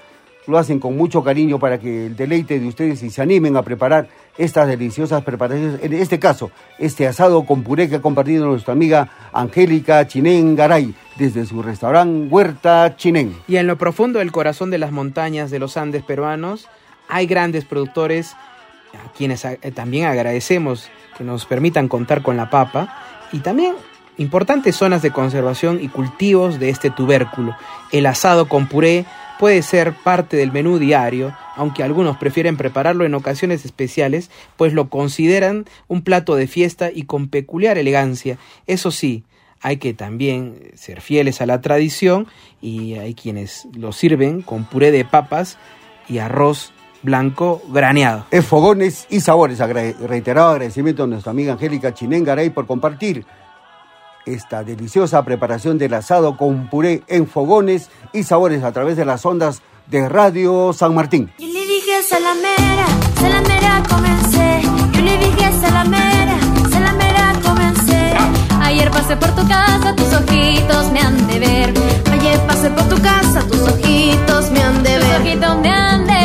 lo 0.48 0.58
hacen 0.58 0.80
con 0.80 0.96
mucho 0.96 1.24
cariño 1.24 1.60
para 1.60 1.80
que 1.80 2.08
el 2.08 2.16
deleite 2.16 2.60
de 2.60 2.68
ustedes 2.68 3.04
y 3.04 3.10
se 3.10 3.22
animen 3.22 3.56
a 3.58 3.62
preparar 3.62 4.08
estas 4.38 4.68
deliciosas 4.68 5.24
preparaciones. 5.24 5.80
En 5.84 5.94
este 5.94 6.20
caso, 6.20 6.52
este 6.80 7.08
asado 7.08 7.46
con 7.46 7.64
puré 7.64 7.90
que 7.90 7.98
ha 7.98 8.02
compartido 8.02 8.46
nuestra 8.46 8.74
amiga 8.74 9.10
Angélica 9.34 10.08
Chinén 10.08 10.56
Garay 10.56 10.94
desde 11.18 11.46
su 11.46 11.62
restaurante 11.62 12.28
Huerta 12.30 12.96
Chinén. 12.96 13.36
Y 13.48 13.58
en 13.58 13.68
lo 13.68 13.78
profundo 13.78 14.20
del 14.20 14.32
corazón 14.32 14.72
de 14.72 14.78
las 14.78 14.92
montañas 14.92 15.52
de 15.52 15.60
los 15.60 15.78
Andes 15.78 16.04
peruanos 16.04 16.68
hay 17.10 17.28
grandes 17.28 17.66
productores 17.66 18.34
a 18.94 19.12
quienes 19.16 19.44
eh, 19.46 19.58
también 19.74 20.06
agradecemos 20.06 20.90
que 21.18 21.24
nos 21.24 21.46
permitan 21.46 21.88
contar 21.88 22.22
con 22.22 22.38
la 22.38 22.50
papa 22.50 22.96
y 23.32 23.40
también 23.40 23.76
importantes 24.18 24.76
zonas 24.76 25.02
de 25.02 25.12
conservación 25.12 25.80
y 25.82 25.90
cultivos 25.90 26.60
de 26.60 26.70
este 26.70 26.90
tubérculo. 26.90 27.56
El 27.92 28.06
asado 28.06 28.48
con 28.48 28.68
puré 28.68 29.06
puede 29.40 29.62
ser 29.62 29.94
parte 29.94 30.38
del 30.38 30.52
menú 30.52 30.80
diario, 30.80 31.36
aunque 31.56 31.84
algunos 31.84 32.18
prefieren 32.18 32.58
prepararlo 32.58 33.06
en 33.06 33.14
ocasiones 33.16 33.66
especiales, 33.66 34.30
pues 34.56 34.74
lo 34.74 34.90
consideran 34.90 35.66
un 35.88 36.02
plato 36.02 36.36
de 36.36 36.48
fiesta 36.48 36.90
y 36.94 37.04
con 37.04 37.28
peculiar 37.30 37.78
elegancia. 37.78 38.38
Eso 38.66 38.92
sí, 38.92 39.24
hay 39.62 39.78
que 39.78 39.94
también 39.94 40.72
ser 40.76 41.02
fieles 41.02 41.42
a 41.42 41.46
la 41.46 41.62
tradición 41.62 42.28
y 42.62 42.96
hay 42.96 43.14
quienes 43.14 43.68
lo 43.74 43.92
sirven 43.92 44.42
con 44.42 44.66
puré 44.66 44.92
de 44.92 45.06
papas 45.06 45.58
y 46.08 46.20
arroz 46.20 46.74
blanco 47.02 47.62
graneado. 47.70 48.26
Es 48.32 48.46
Fogones 48.46 49.08
y 49.10 49.22
Sabores. 49.22 49.60
Reiterado 49.60 50.50
agradecimiento 50.50 51.04
a 51.04 51.08
nuestra 51.08 51.32
amiga 51.32 51.54
Angélica 51.54 51.94
Chinén 51.94 52.24
Garay 52.24 52.50
por 52.50 52.68
compartir 52.68 53.26
esta 54.28 54.64
deliciosa 54.64 55.24
preparación 55.24 55.78
del 55.78 55.94
asado 55.94 56.38
con 56.38 56.70
puré 56.70 57.04
en 57.08 57.28
Fogones 57.28 57.90
y 58.14 58.24
Sabores 58.24 58.64
a 58.64 58.72
través 58.72 58.98
de 58.98 59.06
las 59.06 59.26
ondas 59.26 59.62
de 59.88 60.08
Radio 60.10 60.74
San 60.74 60.94
Martín. 60.94 61.32
Yo 61.40 61.48
le 61.48 61.66
dije 61.66 62.04
salamera, 62.04 62.88
salamera 63.20 63.84
comencé. 63.90 64.62
Yo 64.94 65.02
le 65.02 65.18
dije 65.18 65.52
salamera, 65.62 66.38
salamera 66.70 67.34
comencé. 67.44 68.14
Ayer 68.62 68.92
pasé 68.92 69.16
por 69.16 69.34
tu 69.36 69.48
casa, 69.48 69.96
tus 69.96 70.14
ojitos 70.14 70.92
me 70.92 71.00
han 71.00 71.28
de 71.28 71.40
ver. 71.40 71.74
Ayer 72.12 72.40
pasé 72.46 72.70
por 72.70 72.84
tu 72.90 73.02
casa, 73.02 73.48
tus 73.48 73.62
ojitos 73.62 74.52
me 74.52 74.62
han 74.62 74.84
de 74.84 74.98
ver. 74.98 75.08
Tus 75.08 75.16
ojitos 75.22 75.58
me 75.60 75.70
han 75.70 76.06
de 76.06 76.14
ver. 76.14 76.17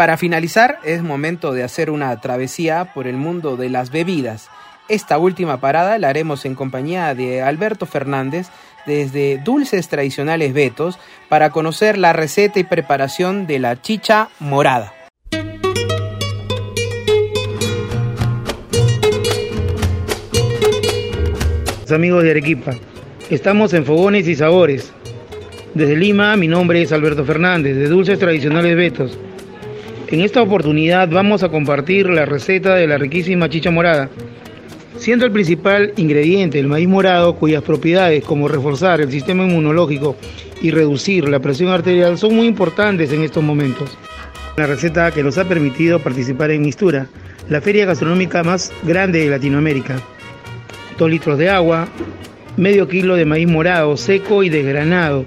Para 0.00 0.16
finalizar, 0.16 0.78
es 0.82 1.02
momento 1.02 1.52
de 1.52 1.62
hacer 1.62 1.90
una 1.90 2.18
travesía 2.22 2.94
por 2.94 3.06
el 3.06 3.18
mundo 3.18 3.58
de 3.58 3.68
las 3.68 3.90
bebidas. 3.90 4.48
Esta 4.88 5.18
última 5.18 5.60
parada 5.60 5.98
la 5.98 6.08
haremos 6.08 6.46
en 6.46 6.54
compañía 6.54 7.14
de 7.14 7.42
Alberto 7.42 7.84
Fernández 7.84 8.46
desde 8.86 9.36
Dulces 9.44 9.88
Tradicionales 9.88 10.54
Betos 10.54 10.98
para 11.28 11.50
conocer 11.50 11.98
la 11.98 12.14
receta 12.14 12.58
y 12.58 12.64
preparación 12.64 13.46
de 13.46 13.58
la 13.58 13.82
chicha 13.82 14.30
morada. 14.38 14.94
amigos 21.92 22.22
de 22.22 22.30
Arequipa. 22.30 22.72
Estamos 23.28 23.74
en 23.74 23.84
Fogones 23.84 24.26
y 24.28 24.34
Sabores. 24.34 24.94
Desde 25.74 25.94
Lima, 25.94 26.36
mi 26.36 26.48
nombre 26.48 26.80
es 26.80 26.90
Alberto 26.90 27.26
Fernández, 27.26 27.76
de 27.76 27.88
Dulces 27.88 28.18
Tradicionales 28.18 28.76
Betos. 28.76 29.18
En 30.10 30.22
esta 30.22 30.42
oportunidad 30.42 31.08
vamos 31.08 31.44
a 31.44 31.50
compartir 31.50 32.10
la 32.10 32.26
receta 32.26 32.74
de 32.74 32.88
la 32.88 32.98
riquísima 32.98 33.48
chicha 33.48 33.70
morada, 33.70 34.10
siendo 34.98 35.24
el 35.24 35.30
principal 35.30 35.92
ingrediente 35.96 36.58
el 36.58 36.66
maíz 36.66 36.88
morado, 36.88 37.36
cuyas 37.36 37.62
propiedades 37.62 38.24
como 38.24 38.48
reforzar 38.48 39.00
el 39.00 39.12
sistema 39.12 39.44
inmunológico 39.44 40.16
y 40.60 40.72
reducir 40.72 41.28
la 41.28 41.38
presión 41.38 41.70
arterial 41.70 42.18
son 42.18 42.34
muy 42.34 42.48
importantes 42.48 43.12
en 43.12 43.22
estos 43.22 43.44
momentos. 43.44 43.96
La 44.56 44.66
receta 44.66 45.12
que 45.12 45.22
nos 45.22 45.38
ha 45.38 45.44
permitido 45.44 46.00
participar 46.00 46.50
en 46.50 46.62
Mistura, 46.62 47.06
la 47.48 47.60
feria 47.60 47.86
gastronómica 47.86 48.42
más 48.42 48.72
grande 48.82 49.20
de 49.20 49.30
Latinoamérica. 49.30 50.00
2 50.98 51.08
litros 51.08 51.38
de 51.38 51.50
agua, 51.50 51.86
medio 52.56 52.88
kilo 52.88 53.14
de 53.14 53.26
maíz 53.26 53.46
morado 53.46 53.96
seco 53.96 54.42
y 54.42 54.48
desgranado. 54.48 55.24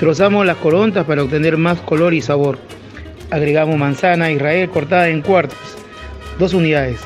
Trozamos 0.00 0.46
las 0.46 0.56
corontas 0.56 1.04
para 1.04 1.22
obtener 1.22 1.58
más 1.58 1.78
color 1.80 2.14
y 2.14 2.22
sabor. 2.22 2.58
Agregamos 3.30 3.76
manzana 3.76 4.30
Israel 4.30 4.70
cortada 4.70 5.08
en 5.08 5.20
cuartos, 5.20 5.58
2 6.38 6.54
unidades. 6.54 7.00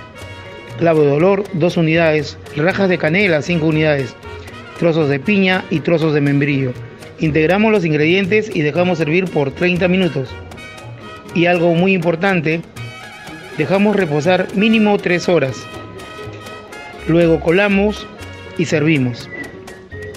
Clavo 0.78 1.02
de 1.02 1.12
olor, 1.12 1.44
2 1.54 1.76
unidades. 1.78 2.37
Rajas 2.56 2.88
de 2.88 2.98
canela, 2.98 3.42
5 3.42 3.66
unidades. 3.66 4.14
Trozos 4.78 5.09
de 5.09 5.18
piña 5.18 5.64
y 5.70 5.80
trozos 5.80 6.12
de 6.12 6.20
membrillo. 6.20 6.72
Integramos 7.20 7.72
los 7.72 7.85
ingredientes 7.85 8.54
y 8.54 8.62
dejamos 8.62 8.98
servir 8.98 9.26
por 9.26 9.50
30 9.50 9.88
minutos. 9.88 10.28
Y 11.35 11.46
algo 11.46 11.74
muy 11.74 11.94
importante, 11.94 12.61
dejamos 13.56 13.96
reposar 13.96 14.46
mínimo 14.54 14.98
3 14.98 15.28
horas. 15.28 15.56
Luego 17.09 17.40
colamos 17.40 18.06
y 18.59 18.66
servimos. 18.66 19.28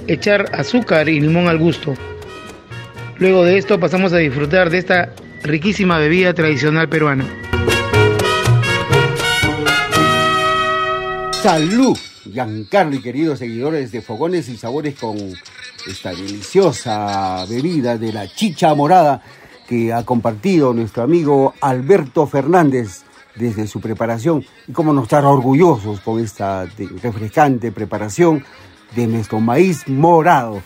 Echar 0.08 0.46
azúcar 0.54 1.08
y 1.08 1.20
limón 1.20 1.48
al 1.48 1.60
gusto. 1.60 1.94
Luego 3.20 3.46
de 3.46 3.58
esto 3.58 3.80
pasamos 3.80 4.12
a 4.12 4.18
disfrutar 4.18 4.70
de 4.70 4.80
esta 4.80 5.14
riquísima 5.44 5.98
bebida 5.98 6.34
tradicional 6.34 6.90
peruana. 6.90 7.26
Salud, 11.42 11.98
Giancarlo 12.32 12.96
y 12.96 13.02
queridos 13.02 13.40
seguidores 13.40 13.92
de 13.92 14.02
Fogones 14.02 14.48
y 14.48 14.56
Sabores 14.56 14.96
con 14.98 15.18
esta 15.86 16.12
deliciosa 16.12 17.46
bebida 17.50 17.98
de 17.98 18.14
la 18.14 18.28
chicha 18.28 18.74
morada 18.74 19.22
que 19.68 19.92
ha 19.92 20.06
compartido 20.06 20.74
nuestro 20.74 21.04
amigo 21.04 21.54
Alberto 21.60 22.26
Fernández 22.28 23.04
desde 23.36 23.68
su 23.68 23.82
preparación 23.82 24.46
y 24.68 24.72
cómo 24.72 24.94
nos 24.94 25.04
estar 25.04 25.26
orgullosos 25.26 26.00
con 26.00 26.20
esta 26.20 26.66
refrescante 27.02 27.72
preparación 27.72 28.46
de 28.96 29.08
nuestro 29.08 29.40
maíz 29.40 29.88
morado. 29.88 30.62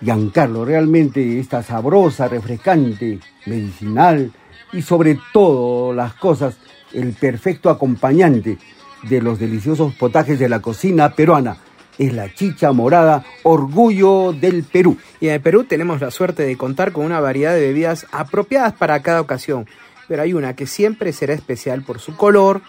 Giancarlo, 0.00 0.64
realmente 0.64 1.38
esta 1.38 1.62
sabrosa, 1.62 2.28
refrescante, 2.28 3.20
medicinal 3.46 4.32
y 4.72 4.82
sobre 4.82 5.18
todo 5.32 5.92
las 5.92 6.14
cosas, 6.14 6.56
el 6.92 7.12
perfecto 7.12 7.70
acompañante 7.70 8.58
de 9.02 9.22
los 9.22 9.38
deliciosos 9.38 9.94
potajes 9.94 10.38
de 10.38 10.48
la 10.48 10.60
cocina 10.60 11.10
peruana. 11.10 11.58
Es 11.98 12.14
la 12.14 12.32
chicha 12.32 12.72
morada, 12.72 13.24
orgullo 13.42 14.32
del 14.32 14.64
Perú. 14.64 14.96
Y 15.20 15.28
en 15.28 15.34
el 15.34 15.40
Perú 15.40 15.64
tenemos 15.64 16.00
la 16.00 16.10
suerte 16.10 16.44
de 16.44 16.56
contar 16.56 16.92
con 16.92 17.04
una 17.04 17.20
variedad 17.20 17.54
de 17.54 17.60
bebidas 17.60 18.06
apropiadas 18.10 18.72
para 18.72 19.02
cada 19.02 19.20
ocasión, 19.20 19.66
pero 20.08 20.22
hay 20.22 20.32
una 20.32 20.56
que 20.56 20.66
siempre 20.66 21.12
será 21.12 21.34
especial 21.34 21.82
por 21.82 22.00
su 22.00 22.16
color 22.16 22.62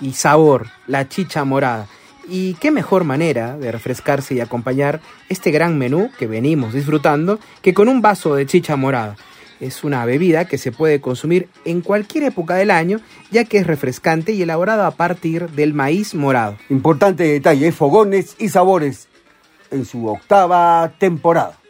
y 0.00 0.12
sabor, 0.12 0.68
la 0.86 1.08
chicha 1.08 1.44
morada. 1.44 1.88
Y 2.28 2.54
qué 2.54 2.70
mejor 2.70 3.04
manera 3.04 3.56
de 3.56 3.72
refrescarse 3.72 4.34
y 4.34 4.40
acompañar 4.40 5.00
este 5.28 5.50
gran 5.50 5.78
menú 5.78 6.10
que 6.18 6.26
venimos 6.26 6.74
disfrutando 6.74 7.38
que 7.62 7.74
con 7.74 7.88
un 7.88 8.02
vaso 8.02 8.34
de 8.34 8.46
chicha 8.46 8.76
morada. 8.76 9.16
Es 9.60 9.84
una 9.84 10.04
bebida 10.06 10.46
que 10.46 10.56
se 10.56 10.72
puede 10.72 11.00
consumir 11.00 11.48
en 11.66 11.82
cualquier 11.82 12.24
época 12.24 12.54
del 12.54 12.70
año, 12.70 13.00
ya 13.30 13.44
que 13.44 13.58
es 13.58 13.66
refrescante 13.66 14.32
y 14.32 14.42
elaborada 14.42 14.86
a 14.86 14.92
partir 14.92 15.50
del 15.50 15.74
maíz 15.74 16.14
morado. 16.14 16.56
Importante 16.70 17.24
detalle, 17.24 17.70
fogones 17.70 18.36
y 18.38 18.48
sabores 18.48 19.08
en 19.70 19.84
su 19.84 20.06
octava 20.06 20.92
temporada. 20.98 21.60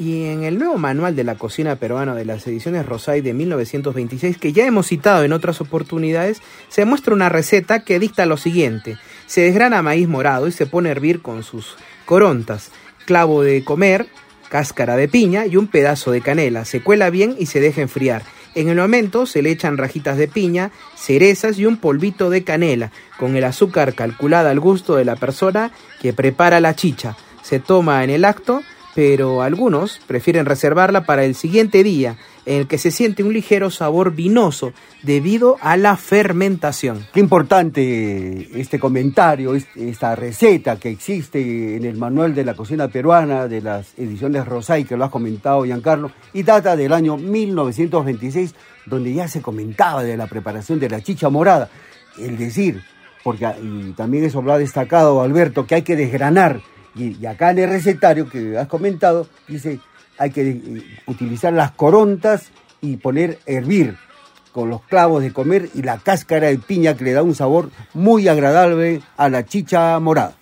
Y 0.00 0.24
en 0.26 0.44
el 0.44 0.58
nuevo 0.58 0.78
manual 0.78 1.14
de 1.14 1.24
la 1.24 1.34
cocina 1.34 1.76
peruana 1.76 2.14
de 2.14 2.24
las 2.24 2.46
ediciones 2.46 2.86
Rosay 2.86 3.20
de 3.20 3.34
1926, 3.34 4.38
que 4.38 4.52
ya 4.52 4.64
hemos 4.64 4.86
citado 4.86 5.24
en 5.24 5.34
otras 5.34 5.60
oportunidades, 5.60 6.40
se 6.68 6.86
muestra 6.86 7.12
una 7.12 7.28
receta 7.28 7.84
que 7.84 7.98
dicta 7.98 8.24
lo 8.24 8.38
siguiente. 8.38 8.96
Se 9.30 9.42
desgrana 9.42 9.80
maíz 9.80 10.08
morado 10.08 10.48
y 10.48 10.50
se 10.50 10.66
pone 10.66 10.88
a 10.88 10.92
hervir 10.92 11.22
con 11.22 11.44
sus 11.44 11.76
corontas, 12.04 12.72
clavo 13.06 13.44
de 13.44 13.62
comer, 13.62 14.08
cáscara 14.48 14.96
de 14.96 15.06
piña 15.06 15.46
y 15.46 15.56
un 15.56 15.68
pedazo 15.68 16.10
de 16.10 16.20
canela. 16.20 16.64
Se 16.64 16.82
cuela 16.82 17.10
bien 17.10 17.36
y 17.38 17.46
se 17.46 17.60
deja 17.60 17.80
enfriar. 17.80 18.24
En 18.56 18.68
el 18.68 18.76
momento 18.76 19.26
se 19.26 19.40
le 19.40 19.52
echan 19.52 19.78
rajitas 19.78 20.16
de 20.16 20.26
piña, 20.26 20.72
cerezas 20.96 21.60
y 21.60 21.66
un 21.66 21.76
polvito 21.76 22.28
de 22.28 22.42
canela, 22.42 22.90
con 23.20 23.36
el 23.36 23.44
azúcar 23.44 23.94
calculada 23.94 24.50
al 24.50 24.58
gusto 24.58 24.96
de 24.96 25.04
la 25.04 25.14
persona 25.14 25.70
que 26.02 26.12
prepara 26.12 26.58
la 26.58 26.74
chicha. 26.74 27.16
Se 27.44 27.60
toma 27.60 28.02
en 28.02 28.10
el 28.10 28.24
acto 28.24 28.64
pero 28.94 29.42
algunos 29.42 30.00
prefieren 30.06 30.46
reservarla 30.46 31.04
para 31.04 31.24
el 31.24 31.34
siguiente 31.34 31.82
día, 31.82 32.16
el 32.46 32.66
que 32.66 32.78
se 32.78 32.90
siente 32.90 33.22
un 33.22 33.32
ligero 33.32 33.70
sabor 33.70 34.12
vinoso 34.14 34.72
debido 35.02 35.56
a 35.60 35.76
la 35.76 35.96
fermentación. 35.96 37.06
Qué 37.12 37.20
importante 37.20 38.48
este 38.60 38.78
comentario, 38.78 39.54
es- 39.54 39.66
esta 39.76 40.16
receta 40.16 40.76
que 40.76 40.90
existe 40.90 41.76
en 41.76 41.84
el 41.84 41.96
manual 41.96 42.34
de 42.34 42.44
la 42.44 42.54
cocina 42.54 42.88
peruana 42.88 43.46
de 43.48 43.60
las 43.60 43.92
ediciones 43.98 44.46
Rosay, 44.46 44.84
que 44.84 44.96
lo 44.96 45.04
has 45.04 45.10
comentado 45.10 45.64
Giancarlo, 45.64 46.10
y 46.32 46.42
data 46.42 46.76
del 46.76 46.92
año 46.92 47.16
1926, 47.16 48.54
donde 48.86 49.12
ya 49.14 49.28
se 49.28 49.42
comentaba 49.42 50.02
de 50.02 50.16
la 50.16 50.26
preparación 50.26 50.80
de 50.80 50.88
la 50.88 51.00
chicha 51.00 51.28
morada. 51.28 51.68
El 52.18 52.36
decir, 52.38 52.82
porque 53.22 53.46
y 53.62 53.92
también 53.92 54.24
eso 54.24 54.42
lo 54.42 54.52
ha 54.52 54.58
destacado 54.58 55.22
Alberto, 55.22 55.66
que 55.66 55.76
hay 55.76 55.82
que 55.82 55.96
desgranar, 55.96 56.60
y, 56.94 57.16
y 57.20 57.26
acá 57.26 57.50
en 57.50 57.58
el 57.60 57.70
recetario 57.70 58.28
que 58.28 58.58
has 58.58 58.66
comentado, 58.66 59.28
dice, 59.46 59.78
hay 60.20 60.30
que 60.30 60.48
eh, 60.50 60.82
utilizar 61.06 61.52
las 61.52 61.72
corontas 61.72 62.50
y 62.82 62.98
poner 62.98 63.38
hervir 63.46 63.96
con 64.52 64.68
los 64.68 64.82
clavos 64.82 65.22
de 65.22 65.32
comer 65.32 65.70
y 65.74 65.82
la 65.82 65.96
cáscara 65.96 66.48
de 66.48 66.58
piña 66.58 66.94
que 66.94 67.04
le 67.04 67.12
da 67.12 67.22
un 67.22 67.34
sabor 67.34 67.70
muy 67.94 68.28
agradable 68.28 69.00
a 69.16 69.30
la 69.30 69.46
chicha 69.46 69.98
morada. 69.98 70.34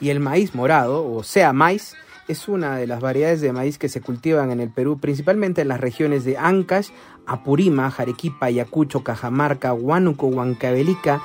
Y 0.00 0.10
el 0.10 0.20
maíz 0.20 0.54
morado, 0.54 1.10
o 1.10 1.22
sea 1.22 1.54
maíz, 1.54 1.94
es 2.28 2.46
una 2.46 2.76
de 2.76 2.86
las 2.86 3.00
variedades 3.00 3.40
de 3.40 3.52
maíz 3.52 3.78
que 3.78 3.88
se 3.88 4.02
cultivan 4.02 4.50
en 4.50 4.60
el 4.60 4.68
Perú, 4.68 4.98
principalmente 5.00 5.62
en 5.62 5.68
las 5.68 5.80
regiones 5.80 6.24
de 6.24 6.36
Ancash, 6.36 6.90
Apurima, 7.26 7.90
Jarequipa, 7.90 8.46
Ayacucho, 8.46 9.02
Cajamarca, 9.02 9.72
Huánuco, 9.72 10.26
Huancavelica, 10.26 11.22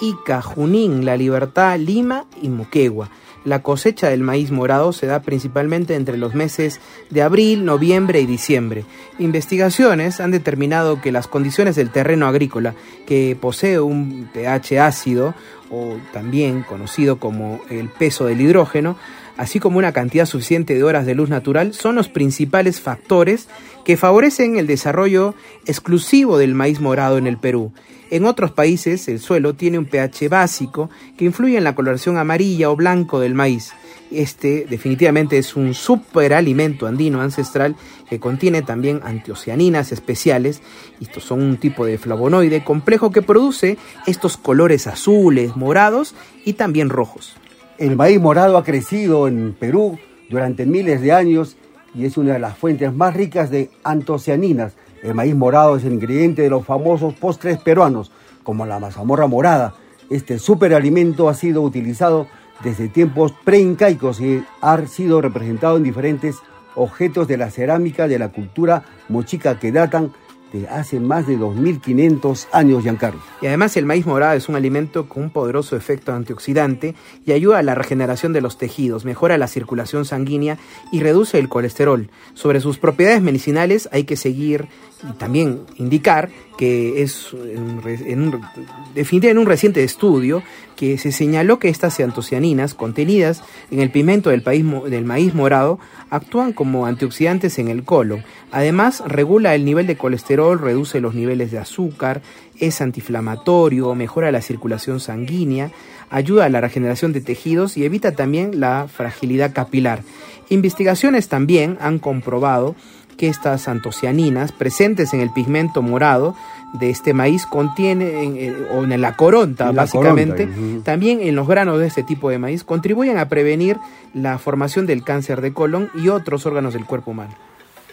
Ica, 0.00 0.42
Junín, 0.42 1.04
La 1.04 1.16
Libertad, 1.16 1.78
Lima 1.78 2.26
y 2.40 2.48
Moquegua. 2.48 3.10
La 3.44 3.62
cosecha 3.62 4.08
del 4.08 4.22
maíz 4.22 4.50
morado 4.50 4.92
se 4.92 5.06
da 5.06 5.22
principalmente 5.22 5.94
entre 5.94 6.16
los 6.18 6.34
meses 6.34 6.80
de 7.10 7.22
abril, 7.22 7.64
noviembre 7.64 8.20
y 8.20 8.26
diciembre. 8.26 8.84
Investigaciones 9.20 10.20
han 10.20 10.32
determinado 10.32 11.00
que 11.00 11.12
las 11.12 11.28
condiciones 11.28 11.76
del 11.76 11.90
terreno 11.90 12.26
agrícola, 12.26 12.74
que 13.06 13.38
posee 13.40 13.78
un 13.78 14.28
pH 14.34 14.80
ácido, 14.80 15.34
o 15.70 15.96
también 16.12 16.62
conocido 16.62 17.18
como 17.18 17.60
el 17.70 17.88
peso 17.88 18.26
del 18.26 18.40
hidrógeno, 18.40 18.96
así 19.36 19.60
como 19.60 19.78
una 19.78 19.92
cantidad 19.92 20.26
suficiente 20.26 20.74
de 20.74 20.84
horas 20.84 21.06
de 21.06 21.14
luz 21.14 21.28
natural, 21.28 21.74
son 21.74 21.94
los 21.94 22.08
principales 22.08 22.80
factores 22.80 23.48
que 23.84 23.96
favorecen 23.96 24.56
el 24.56 24.66
desarrollo 24.66 25.34
exclusivo 25.66 26.38
del 26.38 26.54
maíz 26.54 26.80
morado 26.80 27.18
en 27.18 27.26
el 27.26 27.38
Perú. 27.38 27.72
En 28.10 28.24
otros 28.24 28.52
países, 28.52 29.08
el 29.08 29.18
suelo 29.18 29.54
tiene 29.54 29.78
un 29.78 29.86
pH 29.86 30.28
básico 30.28 30.90
que 31.16 31.24
influye 31.24 31.58
en 31.58 31.64
la 31.64 31.74
coloración 31.74 32.18
amarilla 32.18 32.70
o 32.70 32.76
blanco 32.76 33.18
del 33.18 33.34
maíz. 33.34 33.72
Este 34.12 34.64
definitivamente 34.70 35.38
es 35.38 35.56
un 35.56 35.74
superalimento 35.74 36.86
andino 36.86 37.20
ancestral 37.20 37.74
que 38.08 38.20
contiene 38.20 38.62
también 38.62 39.00
antocianinas 39.02 39.90
especiales. 39.90 40.62
Estos 41.00 41.24
son 41.24 41.42
un 41.42 41.56
tipo 41.56 41.84
de 41.84 41.98
flavonoide 41.98 42.62
complejo 42.62 43.10
que 43.10 43.22
produce 43.22 43.76
estos 44.06 44.36
colores 44.36 44.86
azules, 44.86 45.56
morados 45.56 46.14
y 46.44 46.52
también 46.52 46.90
rojos. 46.90 47.36
El 47.78 47.94
maíz 47.94 48.18
morado 48.18 48.56
ha 48.56 48.64
crecido 48.64 49.28
en 49.28 49.52
Perú 49.52 49.98
durante 50.30 50.64
miles 50.64 51.02
de 51.02 51.12
años 51.12 51.58
y 51.94 52.06
es 52.06 52.16
una 52.16 52.32
de 52.32 52.38
las 52.38 52.56
fuentes 52.56 52.94
más 52.94 53.14
ricas 53.14 53.50
de 53.50 53.70
antocianinas. 53.84 54.72
El 55.02 55.14
maíz 55.14 55.34
morado 55.34 55.76
es 55.76 55.84
el 55.84 55.92
ingrediente 55.92 56.40
de 56.40 56.48
los 56.48 56.64
famosos 56.64 57.12
postres 57.12 57.58
peruanos, 57.58 58.12
como 58.42 58.64
la 58.64 58.78
mazamorra 58.78 59.26
morada. 59.26 59.74
Este 60.08 60.38
superalimento 60.38 61.28
ha 61.28 61.34
sido 61.34 61.60
utilizado 61.60 62.28
desde 62.64 62.88
tiempos 62.88 63.34
preincaicos 63.44 64.22
y 64.22 64.42
ha 64.62 64.86
sido 64.86 65.20
representado 65.20 65.76
en 65.76 65.82
diferentes 65.82 66.36
objetos 66.76 67.28
de 67.28 67.36
la 67.36 67.50
cerámica 67.50 68.08
de 68.08 68.18
la 68.18 68.30
cultura 68.30 68.84
mochica 69.10 69.58
que 69.58 69.70
datan 69.70 70.12
de 70.52 70.68
hace 70.68 71.00
más 71.00 71.26
de 71.26 71.36
2500 71.36 72.48
años, 72.52 72.82
Giancarlo. 72.82 73.20
Y 73.40 73.46
además 73.46 73.76
el 73.76 73.86
maíz 73.86 74.06
morado 74.06 74.34
es 74.36 74.48
un 74.48 74.56
alimento 74.56 75.08
con 75.08 75.24
un 75.24 75.30
poderoso 75.30 75.76
efecto 75.76 76.12
antioxidante 76.12 76.94
y 77.24 77.32
ayuda 77.32 77.58
a 77.58 77.62
la 77.62 77.74
regeneración 77.74 78.32
de 78.32 78.40
los 78.40 78.58
tejidos, 78.58 79.04
mejora 79.04 79.38
la 79.38 79.48
circulación 79.48 80.04
sanguínea 80.04 80.58
y 80.92 81.00
reduce 81.00 81.38
el 81.38 81.48
colesterol. 81.48 82.10
Sobre 82.34 82.60
sus 82.60 82.78
propiedades 82.78 83.22
medicinales 83.22 83.88
hay 83.92 84.04
que 84.04 84.16
seguir 84.16 84.68
y 85.08 85.12
también 85.14 85.62
indicar 85.76 86.30
que 86.56 87.02
es 87.02 87.28
en 87.34 87.62
un, 87.62 87.82
re- 87.82 88.10
en 88.12 89.38
un- 89.38 89.46
reciente 89.46 89.84
estudio 89.84 90.42
que 90.74 90.98
se 90.98 91.12
señaló 91.12 91.58
que 91.58 91.68
estas 91.68 91.98
antocianinas 92.00 92.74
contenidas 92.74 93.42
en 93.70 93.80
el 93.80 93.90
pigmento 93.90 94.30
del, 94.30 94.42
país 94.42 94.64
del 94.88 95.04
maíz 95.04 95.34
morado 95.34 95.78
actúan 96.10 96.52
como 96.52 96.86
antioxidantes 96.86 97.58
en 97.58 97.68
el 97.68 97.82
colon. 97.84 98.24
Además, 98.52 99.02
regula 99.06 99.54
el 99.54 99.64
nivel 99.64 99.86
de 99.86 99.96
colesterol, 99.96 100.58
reduce 100.58 101.00
los 101.00 101.14
niveles 101.14 101.50
de 101.50 101.58
azúcar, 101.58 102.22
es 102.58 102.80
antiinflamatorio, 102.80 103.94
mejora 103.94 104.30
la 104.32 104.40
circulación 104.40 105.00
sanguínea, 105.00 105.70
ayuda 106.10 106.44
a 106.44 106.48
la 106.48 106.60
regeneración 106.60 107.12
de 107.12 107.20
tejidos 107.20 107.76
y 107.76 107.84
evita 107.84 108.12
también 108.12 108.60
la 108.60 108.86
fragilidad 108.88 109.52
capilar. 109.52 110.02
Investigaciones 110.48 111.28
también 111.28 111.76
han 111.80 111.98
comprobado 111.98 112.76
que 113.16 113.28
estas 113.28 113.68
antocianinas 113.68 114.52
presentes 114.52 115.14
en 115.14 115.20
el 115.20 115.30
pigmento 115.30 115.82
morado 115.82 116.34
de 116.74 116.90
este 116.90 117.14
maíz 117.14 117.46
contienen, 117.46 118.36
eh, 118.36 118.54
o 118.74 118.84
en 118.84 119.00
la 119.00 119.16
coronta 119.16 119.66
la 119.66 119.72
básicamente, 119.72 120.48
coronta, 120.48 120.84
también 120.84 121.20
en 121.20 121.34
los 121.34 121.48
granos 121.48 121.78
de 121.78 121.86
este 121.86 122.02
tipo 122.02 122.30
de 122.30 122.38
maíz 122.38 122.64
contribuyen 122.64 123.18
a 123.18 123.28
prevenir 123.28 123.78
la 124.14 124.38
formación 124.38 124.86
del 124.86 125.02
cáncer 125.02 125.40
de 125.40 125.52
colon 125.52 125.90
y 125.94 126.08
otros 126.08 126.46
órganos 126.46 126.74
del 126.74 126.84
cuerpo 126.84 127.12
humano. 127.12 127.34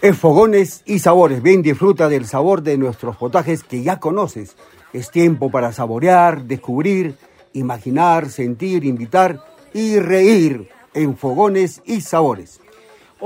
Es 0.02 0.18
fogones 0.18 0.84
y 0.86 1.00
sabores. 1.00 1.42
Ven, 1.42 1.62
disfruta 1.62 2.10
del 2.10 2.26
sabor 2.26 2.62
de 2.62 2.78
nuestros 2.78 3.16
potajes 3.16 3.64
que 3.64 3.84
ya 3.84 4.00
conoces. 4.00 4.58
Es 4.92 5.10
tiempo 5.12 5.50
para 5.50 5.72
saborear, 5.72 6.44
descubrir, 6.44 7.16
imaginar, 7.54 8.30
sentir, 8.30 8.84
invitar 8.84 9.42
y 9.74 10.00
reír 10.00 10.68
en 10.94 11.16
fogones 11.16 11.82
y 11.86 12.02
sabores. 12.02 12.60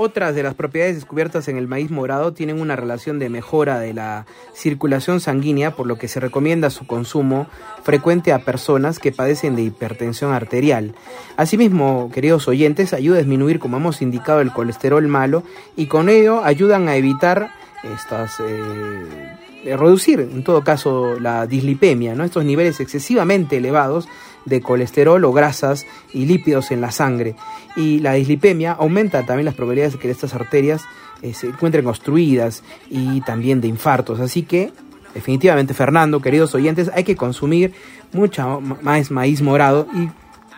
Otras 0.00 0.32
de 0.36 0.44
las 0.44 0.54
propiedades 0.54 0.94
descubiertas 0.94 1.48
en 1.48 1.56
el 1.56 1.66
maíz 1.66 1.90
morado 1.90 2.32
tienen 2.32 2.60
una 2.60 2.76
relación 2.76 3.18
de 3.18 3.28
mejora 3.28 3.80
de 3.80 3.92
la 3.92 4.26
circulación 4.54 5.18
sanguínea, 5.18 5.74
por 5.74 5.88
lo 5.88 5.98
que 5.98 6.06
se 6.06 6.20
recomienda 6.20 6.70
su 6.70 6.86
consumo 6.86 7.48
frecuente 7.82 8.32
a 8.32 8.44
personas 8.44 9.00
que 9.00 9.10
padecen 9.10 9.56
de 9.56 9.62
hipertensión 9.62 10.30
arterial. 10.30 10.94
Asimismo, 11.36 12.12
queridos 12.14 12.46
oyentes, 12.46 12.92
ayuda 12.92 13.16
a 13.16 13.22
disminuir, 13.22 13.58
como 13.58 13.78
hemos 13.78 14.00
indicado, 14.00 14.40
el 14.40 14.52
colesterol 14.52 15.08
malo 15.08 15.42
y 15.74 15.86
con 15.86 16.08
ello 16.08 16.44
ayudan 16.44 16.88
a 16.88 16.94
evitar 16.94 17.50
estas... 17.82 18.38
eh, 18.38 19.36
reducir 19.64 20.20
en 20.20 20.44
todo 20.44 20.62
caso 20.62 21.18
la 21.18 21.46
dislipemia, 21.48 22.12
estos 22.24 22.44
niveles 22.44 22.78
excesivamente 22.78 23.56
elevados 23.56 24.08
de 24.44 24.60
colesterol 24.60 25.24
o 25.24 25.32
grasas 25.32 25.86
y 26.12 26.26
lípidos 26.26 26.70
en 26.70 26.80
la 26.80 26.90
sangre. 26.90 27.34
Y 27.76 28.00
la 28.00 28.14
dislipemia 28.14 28.72
aumenta 28.72 29.24
también 29.24 29.44
las 29.44 29.54
probabilidades 29.54 29.94
de 29.94 29.98
que 29.98 30.10
estas 30.10 30.34
arterias 30.34 30.82
eh, 31.22 31.34
se 31.34 31.48
encuentren 31.48 31.86
obstruidas 31.86 32.62
y 32.90 33.20
también 33.22 33.60
de 33.60 33.68
infartos. 33.68 34.20
Así 34.20 34.42
que, 34.42 34.72
definitivamente, 35.14 35.74
Fernando, 35.74 36.20
queridos 36.20 36.54
oyentes, 36.54 36.90
hay 36.94 37.04
que 37.04 37.16
consumir 37.16 37.72
mucha 38.12 38.46
más 38.58 39.10
maíz 39.10 39.42
morado 39.42 39.86
y 39.94 40.08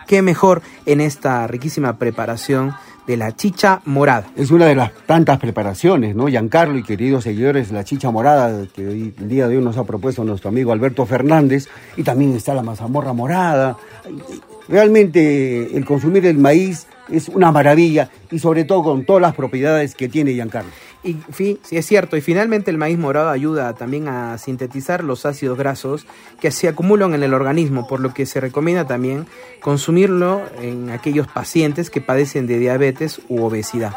qué 0.07 0.21
mejor 0.21 0.61
en 0.85 1.01
esta 1.01 1.47
riquísima 1.47 1.97
preparación 1.97 2.73
de 3.07 3.17
la 3.17 3.35
chicha 3.35 3.81
morada. 3.85 4.27
Es 4.35 4.51
una 4.51 4.65
de 4.65 4.75
las 4.75 4.91
tantas 5.05 5.39
preparaciones, 5.39 6.15
¿no? 6.15 6.27
Giancarlo 6.27 6.77
y 6.77 6.83
queridos 6.83 7.23
seguidores, 7.23 7.71
la 7.71 7.83
chicha 7.83 8.11
morada 8.11 8.65
que 8.73 8.87
hoy, 8.87 9.13
el 9.17 9.29
día 9.29 9.47
de 9.47 9.57
hoy 9.57 9.63
nos 9.63 9.77
ha 9.77 9.83
propuesto 9.83 10.23
nuestro 10.23 10.49
amigo 10.49 10.71
Alberto 10.71 11.05
Fernández, 11.05 11.67
y 11.97 12.03
también 12.03 12.35
está 12.35 12.53
la 12.53 12.63
mazamorra 12.63 13.13
morada. 13.13 13.77
Realmente 14.71 15.75
el 15.75 15.83
consumir 15.83 16.25
el 16.25 16.37
maíz 16.37 16.87
es 17.11 17.27
una 17.27 17.51
maravilla 17.51 18.09
y 18.31 18.39
sobre 18.39 18.63
todo 18.63 18.83
con 18.83 19.05
todas 19.05 19.21
las 19.21 19.35
propiedades 19.35 19.95
que 19.95 20.07
tiene 20.07 20.31
Giancarlo. 20.31 20.71
Y 21.03 21.17
sí, 21.33 21.59
es 21.71 21.85
cierto, 21.85 22.15
y 22.15 22.21
finalmente 22.21 22.71
el 22.71 22.77
maíz 22.77 22.97
morado 22.97 23.31
ayuda 23.31 23.73
también 23.73 24.07
a 24.07 24.37
sintetizar 24.37 25.03
los 25.03 25.25
ácidos 25.25 25.57
grasos 25.57 26.05
que 26.39 26.51
se 26.51 26.69
acumulan 26.69 27.13
en 27.13 27.23
el 27.23 27.33
organismo, 27.33 27.85
por 27.85 27.99
lo 27.99 28.13
que 28.13 28.25
se 28.25 28.39
recomienda 28.39 28.87
también 28.87 29.25
consumirlo 29.61 30.41
en 30.61 30.89
aquellos 30.89 31.27
pacientes 31.27 31.89
que 31.89 31.99
padecen 31.99 32.47
de 32.47 32.57
diabetes 32.57 33.19
u 33.27 33.43
obesidad. 33.43 33.93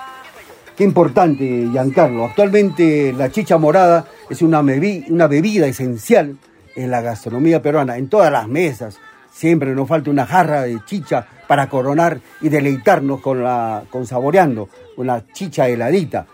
Qué 0.76 0.82
importante, 0.82 1.68
Giancarlo. 1.70 2.24
Actualmente 2.24 3.12
la 3.12 3.30
chicha 3.30 3.58
morada 3.58 4.08
es 4.28 4.42
una 4.42 4.60
bebida 4.62 5.68
esencial 5.68 6.36
en 6.74 6.90
la 6.90 7.00
gastronomía 7.00 7.62
peruana, 7.62 7.96
en 7.96 8.08
todas 8.08 8.32
las 8.32 8.48
mesas. 8.48 8.98
Siempre 9.34 9.74
nos 9.74 9.88
falta 9.88 10.10
una 10.10 10.26
jarra 10.26 10.62
de 10.62 10.78
chicha 10.84 11.26
para 11.48 11.68
coronar 11.68 12.20
y 12.40 12.48
deleitarnos 12.48 13.20
con 13.20 13.42
la, 13.42 13.82
con 13.90 14.06
saboreando 14.06 14.68
una 14.96 15.24
chicha 15.32 15.68
heladita 15.68 16.26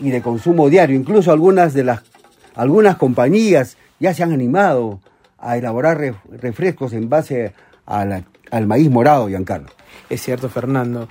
y 0.00 0.10
de 0.10 0.20
consumo 0.20 0.68
diario. 0.68 0.96
Incluso 0.96 1.30
algunas 1.30 1.72
de 1.74 1.84
las 1.84 2.02
algunas 2.56 2.96
compañías 2.96 3.76
ya 4.00 4.12
se 4.12 4.24
han 4.24 4.32
animado 4.32 5.00
a 5.38 5.56
elaborar 5.56 5.98
ref- 5.98 6.20
refrescos 6.40 6.92
en 6.92 7.08
base 7.08 7.54
a 7.86 8.04
al 8.50 8.66
maíz 8.66 8.90
morado, 8.90 9.28
Giancarlo. 9.28 9.68
Es 10.10 10.20
cierto, 10.22 10.48
Fernando. 10.48 11.08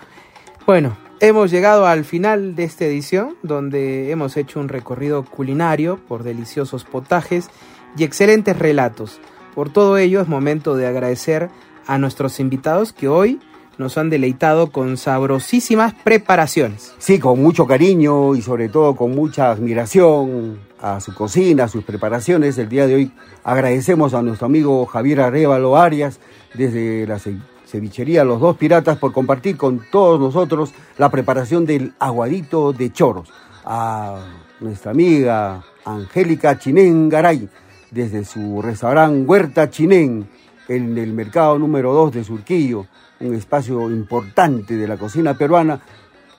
Bueno, 0.67 0.97
hemos 1.21 1.49
llegado 1.51 1.87
al 1.87 2.03
final 2.03 2.53
de 2.55 2.65
esta 2.65 2.83
edición, 2.83 3.35
donde 3.43 4.11
hemos 4.11 4.35
hecho 4.35 4.59
un 4.59 4.67
recorrido 4.67 5.23
culinario 5.23 5.97
por 6.05 6.23
deliciosos 6.23 6.83
potajes 6.83 7.49
y 7.97 8.03
excelentes 8.03 8.59
relatos. 8.59 9.21
Por 9.55 9.69
todo 9.69 9.97
ello, 9.97 10.21
es 10.21 10.27
momento 10.27 10.75
de 10.75 10.87
agradecer 10.87 11.49
a 11.87 11.97
nuestros 11.97 12.39
invitados 12.39 12.93
que 12.93 13.07
hoy 13.07 13.39
nos 13.77 13.97
han 13.97 14.09
deleitado 14.09 14.71
con 14.71 14.97
sabrosísimas 14.97 15.93
preparaciones. 16.03 16.93
Sí, 16.97 17.17
con 17.19 17.41
mucho 17.41 17.65
cariño 17.65 18.35
y 18.35 18.41
sobre 18.41 18.67
todo 18.69 18.95
con 18.95 19.11
mucha 19.15 19.51
admiración 19.51 20.59
a 20.81 20.99
su 20.99 21.13
cocina, 21.13 21.63
a 21.65 21.67
sus 21.69 21.83
preparaciones. 21.83 22.57
El 22.57 22.67
día 22.69 22.87
de 22.87 22.95
hoy 22.95 23.11
agradecemos 23.43 24.13
a 24.13 24.21
nuestro 24.21 24.47
amigo 24.47 24.85
Javier 24.85 25.21
Arevalo 25.21 25.77
Arias 25.77 26.19
desde 26.53 27.07
la 27.07 27.19
ce- 27.19 27.37
cevichería 27.65 28.23
Los 28.25 28.41
Dos 28.41 28.57
Piratas 28.57 28.97
por 28.97 29.13
compartir 29.13 29.55
con 29.55 29.81
todos 29.91 30.19
nosotros 30.19 30.73
la 30.97 31.09
preparación 31.09 31.65
del 31.65 31.93
aguadito 31.99 32.73
de 32.73 32.91
choros. 32.91 33.29
A 33.65 34.25
nuestra 34.59 34.91
amiga 34.91 35.63
Angélica 35.85 36.57
Chinén 36.59 37.07
Garay 37.07 37.47
desde 37.91 38.25
su 38.25 38.61
restaurante 38.61 39.25
Huerta 39.27 39.69
Chinén 39.69 40.27
en 40.67 40.97
el 40.97 41.13
mercado 41.13 41.57
número 41.57 41.93
2 41.93 42.13
de 42.13 42.23
Surquillo, 42.23 42.85
un 43.19 43.33
espacio 43.33 43.89
importante 43.89 44.77
de 44.77 44.87
la 44.87 44.97
cocina 44.97 45.33
peruana, 45.33 45.81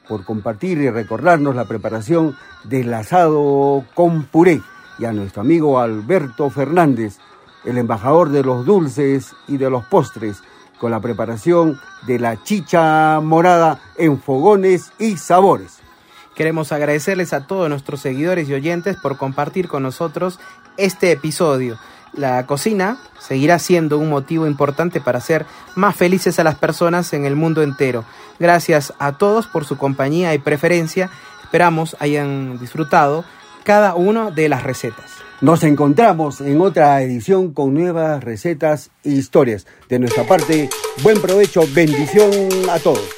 por 0.09 0.25
compartir 0.25 0.79
y 0.79 0.91
recordarnos 0.91 1.55
la 1.55 1.67
preparación 1.67 2.37
del 2.65 2.93
asado 2.95 3.85
con 3.95 4.25
puré. 4.25 4.61
Y 4.99 5.05
a 5.05 5.13
nuestro 5.13 5.43
amigo 5.43 5.79
Alberto 5.79 6.51
Fernández, 6.51 7.19
el 7.65 7.79
embajador 7.79 8.31
de 8.31 8.43
los 8.43 8.65
dulces 8.65 9.35
y 9.47 9.57
de 9.57 9.71
los 9.71 9.85
postres, 9.85 10.43
con 10.79 10.91
la 10.91 11.01
preparación 11.01 11.79
de 12.07 12.19
la 12.19 12.43
chicha 12.43 13.21
morada 13.21 13.81
en 13.97 14.21
fogones 14.21 14.93
y 14.99 15.17
sabores. 15.17 15.80
Queremos 16.41 16.73
agradecerles 16.73 17.35
a 17.35 17.47
todos 17.47 17.69
nuestros 17.69 18.01
seguidores 18.01 18.49
y 18.49 18.55
oyentes 18.55 18.97
por 18.97 19.19
compartir 19.19 19.69
con 19.69 19.83
nosotros 19.83 20.41
este 20.79 21.13
episodio. 21.13 21.79
La 22.15 22.47
cocina 22.47 22.97
seguirá 23.19 23.59
siendo 23.59 23.99
un 23.99 24.09
motivo 24.09 24.47
importante 24.47 25.03
para 25.03 25.19
hacer 25.19 25.45
más 25.75 25.97
felices 25.97 26.39
a 26.39 26.45
las 26.45 26.55
personas 26.55 27.13
en 27.13 27.27
el 27.27 27.37
mundo 27.37 27.63
entero. 27.63 28.07
Gracias 28.39 28.95
a 28.99 29.19
todos 29.19 29.49
por 29.49 29.67
su 29.67 29.77
compañía 29.77 30.33
y 30.33 30.39
preferencia. 30.39 31.11
Esperamos 31.43 31.95
hayan 32.01 32.59
disfrutado 32.59 33.23
cada 33.63 33.95
una 33.95 34.31
de 34.31 34.49
las 34.49 34.63
recetas. 34.63 35.11
Nos 35.43 35.63
encontramos 35.63 36.41
en 36.41 36.59
otra 36.63 37.03
edición 37.03 37.53
con 37.53 37.75
nuevas 37.75 38.25
recetas 38.25 38.91
e 39.05 39.11
historias. 39.11 39.67
De 39.91 39.99
nuestra 39.99 40.25
parte, 40.25 40.71
buen 41.03 41.21
provecho, 41.21 41.65
bendición 41.75 42.31
a 42.71 42.79
todos. 42.79 43.11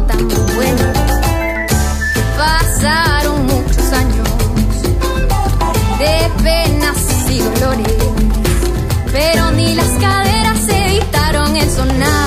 Tan 0.00 0.28
bueno. 0.54 0.82
Pasaron 2.36 3.46
muchos 3.46 3.92
años 3.92 4.28
de 5.98 6.42
penas 6.42 6.98
y 7.30 7.38
dolores, 7.38 7.94
pero 9.12 9.50
ni 9.52 9.74
las 9.74 9.90
caderas 10.00 10.68
evitaron 10.68 11.56
el 11.56 11.70
sonar 11.70 12.23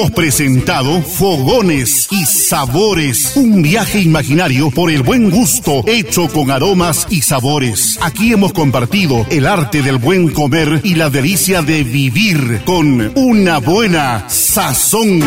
Hemos 0.00 0.12
presentado 0.12 1.02
Fogones 1.02 2.08
y 2.10 2.24
Sabores, 2.24 3.36
un 3.36 3.60
viaje 3.60 4.00
imaginario 4.00 4.70
por 4.70 4.90
el 4.90 5.02
buen 5.02 5.28
gusto 5.28 5.84
hecho 5.86 6.26
con 6.28 6.50
aromas 6.50 7.06
y 7.10 7.20
sabores. 7.20 7.98
Aquí 8.00 8.32
hemos 8.32 8.54
compartido 8.54 9.26
el 9.28 9.46
arte 9.46 9.82
del 9.82 9.98
buen 9.98 10.30
comer 10.30 10.80
y 10.84 10.94
la 10.94 11.10
delicia 11.10 11.60
de 11.60 11.84
vivir 11.84 12.62
con 12.64 13.12
una 13.14 13.58
buena 13.58 14.24
sazón. 14.30 15.20